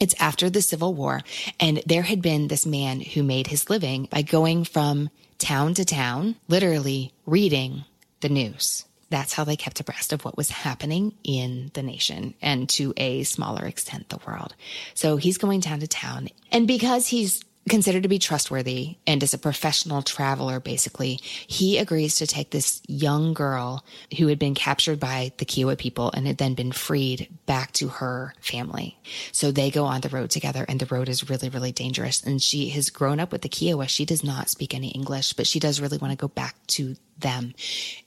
[0.00, 1.20] It's after the Civil War,
[1.60, 5.08] and there had been this man who made his living by going from
[5.38, 7.84] town to town, literally reading
[8.20, 8.84] the news.
[9.12, 13.24] That's how they kept abreast of what was happening in the nation and to a
[13.24, 14.54] smaller extent, the world.
[14.94, 16.30] So he's going town to town.
[16.50, 22.16] And because he's considered to be trustworthy and as a professional traveler, basically, he agrees
[22.16, 23.84] to take this young girl
[24.18, 27.88] who had been captured by the Kiowa people and had then been freed back to
[27.88, 28.98] her family.
[29.30, 32.22] So they go on the road together and the road is really, really dangerous.
[32.22, 33.86] And she has grown up with the Kiowa.
[33.86, 36.96] She does not speak any English, but she does really want to go back to
[37.18, 37.54] them.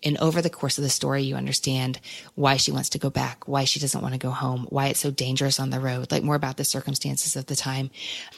[0.03, 1.99] And over the course of the story, you understand
[2.35, 4.99] why she wants to go back, why she doesn't want to go home, why it's
[4.99, 7.89] so dangerous on the road, like more about the circumstances of the time.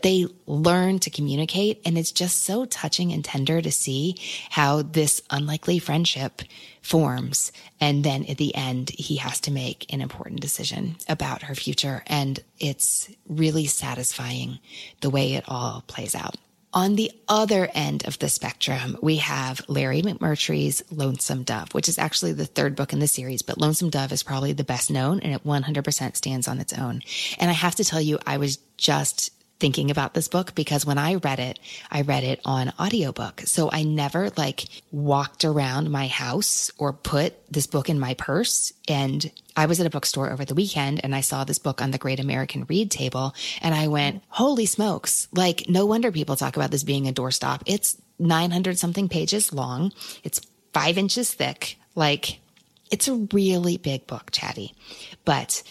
[0.04, 4.16] They learn to communicate, and it's just so touching and tender to see
[4.50, 6.42] how this unlikely friendship
[6.82, 7.52] forms.
[7.80, 12.04] And then at the end, he has to make an important decision about her future.
[12.08, 14.60] And it's really satisfying
[15.02, 16.36] the way it all plays out.
[16.74, 21.98] On the other end of the spectrum, we have Larry McMurtry's Lonesome Dove, which is
[21.98, 25.20] actually the third book in the series, but Lonesome Dove is probably the best known
[25.22, 27.02] and it 100% stands on its own.
[27.40, 30.98] And I have to tell you, I was just thinking about this book because when
[30.98, 33.42] I read it, I read it on audiobook.
[33.46, 38.72] So I never like walked around my house or put this book in my purse.
[38.88, 41.92] And I was at a bookstore over the weekend and I saw this book on
[41.92, 45.28] the Great American Read table and I went, holy smokes.
[45.34, 47.62] Like no wonder people talk about this being a doorstop.
[47.66, 49.92] It's 900 something pages long.
[50.24, 50.42] It's
[50.74, 51.78] five inches thick.
[51.96, 52.40] Like
[52.92, 54.74] it's a really big book, Chatti,
[55.26, 55.64] but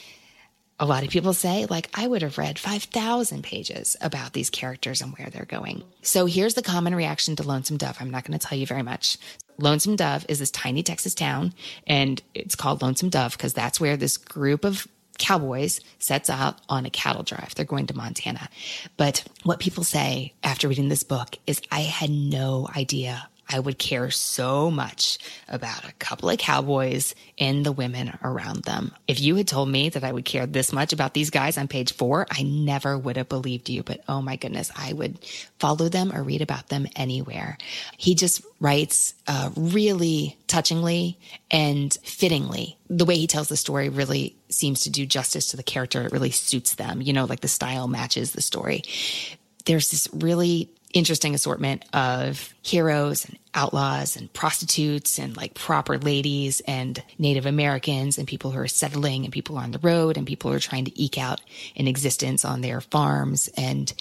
[0.79, 5.01] a lot of people say, like, I would have read 5,000 pages about these characters
[5.01, 5.83] and where they're going.
[6.03, 7.97] So here's the common reaction to Lonesome Dove.
[8.01, 9.17] I'm not going to tell you very much.
[9.59, 11.55] Lonesome Dove is this tiny Texas town,
[11.87, 14.87] and it's called Lonesome Dove because that's where this group of
[15.19, 17.55] cowboys sets out on a cattle drive.
[17.55, 18.51] They're going to Montana.
[18.99, 23.79] But what people say after reading this book is, I had no idea I would
[23.79, 25.19] care so much
[25.49, 28.93] about a couple of cowboys and the women around them.
[29.07, 31.69] If you had told me that I would care this much about these guys on
[31.69, 33.83] page four, I never would have believed you.
[33.83, 35.19] But oh my goodness, I would
[35.59, 37.57] follow them or read about them anywhere.
[37.97, 41.17] He just writes uh, really touchingly
[41.51, 42.77] and fittingly.
[42.89, 46.03] The way he tells the story really seems to do justice to the character.
[46.03, 47.01] It really suits them.
[47.01, 48.83] You know, like the style matches the story.
[49.65, 56.61] There's this really interesting assortment of heroes and outlaws and prostitutes and like proper ladies
[56.67, 60.51] and Native Americans and people who are settling and people on the road and people
[60.51, 61.41] who are trying to eke out
[61.77, 63.49] an existence on their farms.
[63.57, 63.93] And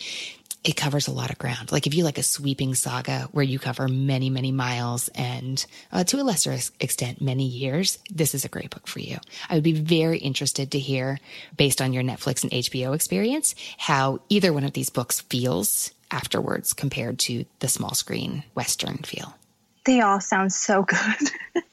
[0.65, 1.71] it covers a lot of ground.
[1.71, 6.03] Like if you like a sweeping saga where you cover many, many miles and uh,
[6.05, 9.19] to a lesser extent, many years, this is a great book for you.
[9.47, 11.19] I would be very interested to hear,
[11.55, 16.73] based on your Netflix and HBO experience, how either one of these books feels afterwards
[16.73, 19.35] compared to the small screen Western feel?
[19.85, 21.63] They all sound so good.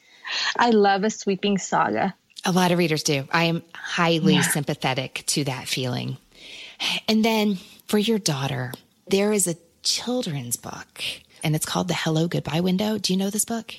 [0.58, 2.14] I love a sweeping saga.
[2.44, 3.28] A lot of readers do.
[3.30, 4.42] I am highly yeah.
[4.42, 6.16] sympathetic to that feeling.
[7.06, 8.72] And then for your daughter,
[9.06, 11.02] there is a children's book
[11.42, 12.98] and it's called The Hello Goodbye Window.
[12.98, 13.74] Do you know this book?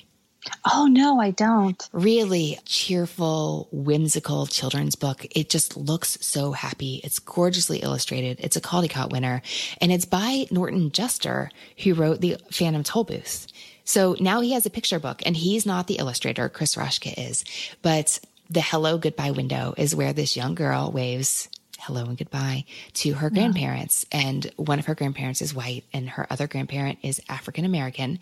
[0.72, 1.88] Oh, no, I don't.
[1.92, 5.26] Really cheerful, whimsical children's book.
[5.30, 7.00] It just looks so happy.
[7.04, 8.38] It's gorgeously illustrated.
[8.40, 9.42] It's a Caldecott winner,
[9.80, 11.50] and it's by Norton Juster,
[11.82, 13.46] who wrote The Phantom Tollbooth.
[13.84, 16.48] So now he has a picture book, and he's not the illustrator.
[16.48, 17.44] Chris Raschka is.
[17.82, 18.18] But
[18.50, 21.48] the hello goodbye window is where this young girl waves
[21.78, 22.64] hello and goodbye
[22.94, 24.04] to her grandparents.
[24.12, 28.18] And one of her grandparents is white and her other grandparent is African American.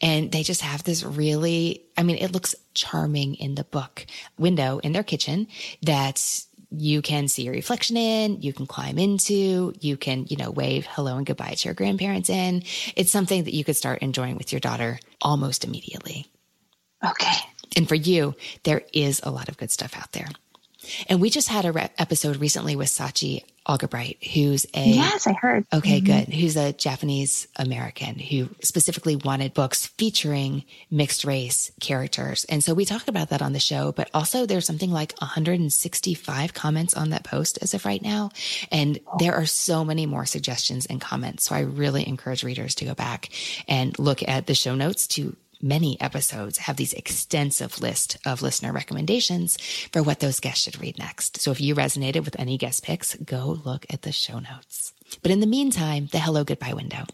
[0.00, 4.06] And they just have this really, I mean, it looks charming in the book
[4.38, 5.48] window in their kitchen
[5.82, 10.50] that you can see your reflection in, you can climb into, you can, you know,
[10.50, 12.62] wave hello and goodbye to your grandparents in.
[12.94, 16.26] It's something that you could start enjoying with your daughter almost immediately.
[17.04, 17.34] Okay.
[17.76, 20.28] And for you, there is a lot of good stuff out there.
[21.08, 25.32] And we just had a re- episode recently with Sachi Argabright, who's a yes, I
[25.32, 25.66] heard.
[25.72, 26.06] Okay, mm-hmm.
[26.06, 26.34] good.
[26.34, 32.84] Who's a Japanese American who specifically wanted books featuring mixed race characters, and so we
[32.84, 33.92] talk about that on the show.
[33.92, 38.30] But also, there's something like 165 comments on that post as of right now,
[38.72, 39.16] and oh.
[39.18, 41.44] there are so many more suggestions and comments.
[41.44, 43.28] So I really encourage readers to go back
[43.68, 48.72] and look at the show notes to many episodes have these extensive list of listener
[48.72, 49.56] recommendations
[49.92, 51.40] for what those guests should read next.
[51.40, 54.92] So if you resonated with any guest picks, go look at the show notes.
[55.22, 57.04] But in the meantime, the hello goodbye window.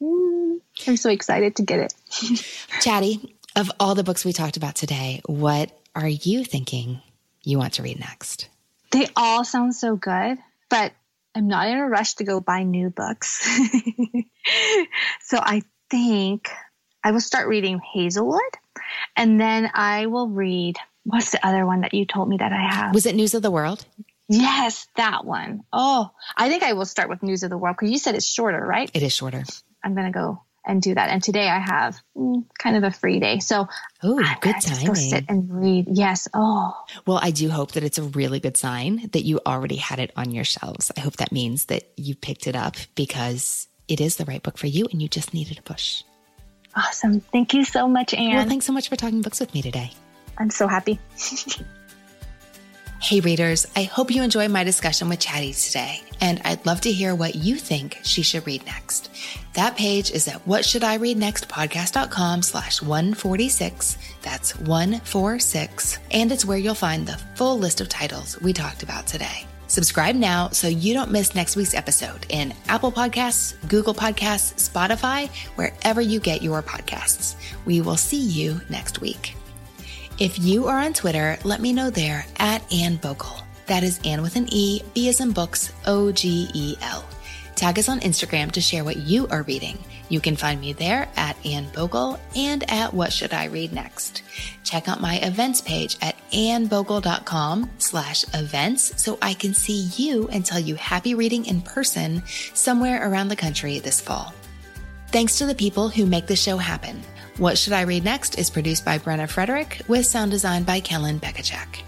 [0.00, 1.94] Mm, I'm so excited to get it.
[2.80, 7.00] Chatti, of all the books we talked about today, what are you thinking
[7.42, 8.48] you want to read next?
[8.90, 10.38] They all sound so good,
[10.68, 10.92] but
[11.34, 13.48] I'm not in a rush to go buy new books.
[15.22, 16.50] so I think
[17.04, 18.40] I will start reading Hazelwood,
[19.16, 22.74] and then I will read what's the other one that you told me that I
[22.74, 22.94] have?
[22.94, 23.84] Was it News of the World?
[24.28, 25.64] Yes, that one.
[25.72, 28.26] Oh, I think I will start with News of the World because you said it's
[28.26, 28.90] shorter, right?
[28.94, 29.44] It is shorter.
[29.84, 31.10] I'm gonna go and do that.
[31.10, 33.66] And today I have mm, kind of a free day, so
[34.02, 34.86] oh, good timing.
[34.86, 35.86] Go sit and read.
[35.90, 36.28] Yes.
[36.32, 36.72] Oh.
[37.06, 40.12] Well, I do hope that it's a really good sign that you already had it
[40.16, 40.90] on your shelves.
[40.96, 44.56] I hope that means that you picked it up because it is the right book
[44.56, 46.04] for you, and you just needed a push.
[46.74, 47.20] Awesome.
[47.20, 48.34] Thank you so much, Anne.
[48.34, 49.92] Well, thanks so much for talking books with me today.
[50.38, 50.98] I'm so happy.
[53.00, 53.66] hey, readers.
[53.76, 57.34] I hope you enjoyed my discussion with Chatti today, and I'd love to hear what
[57.34, 59.10] you think she should read next.
[59.54, 63.98] That page is at whatshouldireadnextpodcast.com slash 146.
[64.22, 65.98] That's 146.
[66.10, 69.46] And it's where you'll find the full list of titles we talked about today.
[69.72, 75.30] Subscribe now so you don't miss next week's episode in Apple Podcasts, Google Podcasts, Spotify,
[75.54, 77.36] wherever you get your podcasts.
[77.64, 79.34] We will see you next week.
[80.18, 83.42] If you are on Twitter, let me know there at Anne Bogel.
[83.64, 87.02] That is Ann with an E, B as in books, O G E L.
[87.54, 89.78] Tag us on Instagram to share what you are reading.
[90.12, 94.22] You can find me there at Anne Bogel and at What Should I Read Next.
[94.62, 100.44] Check out my events page at annebogel.com slash events so I can see you and
[100.44, 104.34] tell you happy reading in person somewhere around the country this fall.
[105.06, 107.00] Thanks to the people who make the show happen.
[107.38, 111.20] What Should I Read Next is produced by Brenna Frederick with sound design by Kellen
[111.20, 111.80] Bekacek.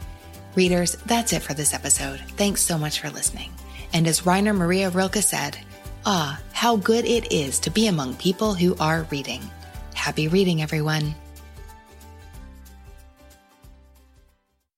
[0.54, 2.20] Readers, that's it for this episode.
[2.38, 3.50] Thanks so much for listening.
[3.92, 5.58] And as Rainer Maria Rilke said,
[6.06, 9.42] ah, how good it is to be among people who are reading.
[9.94, 11.14] Happy reading, everyone.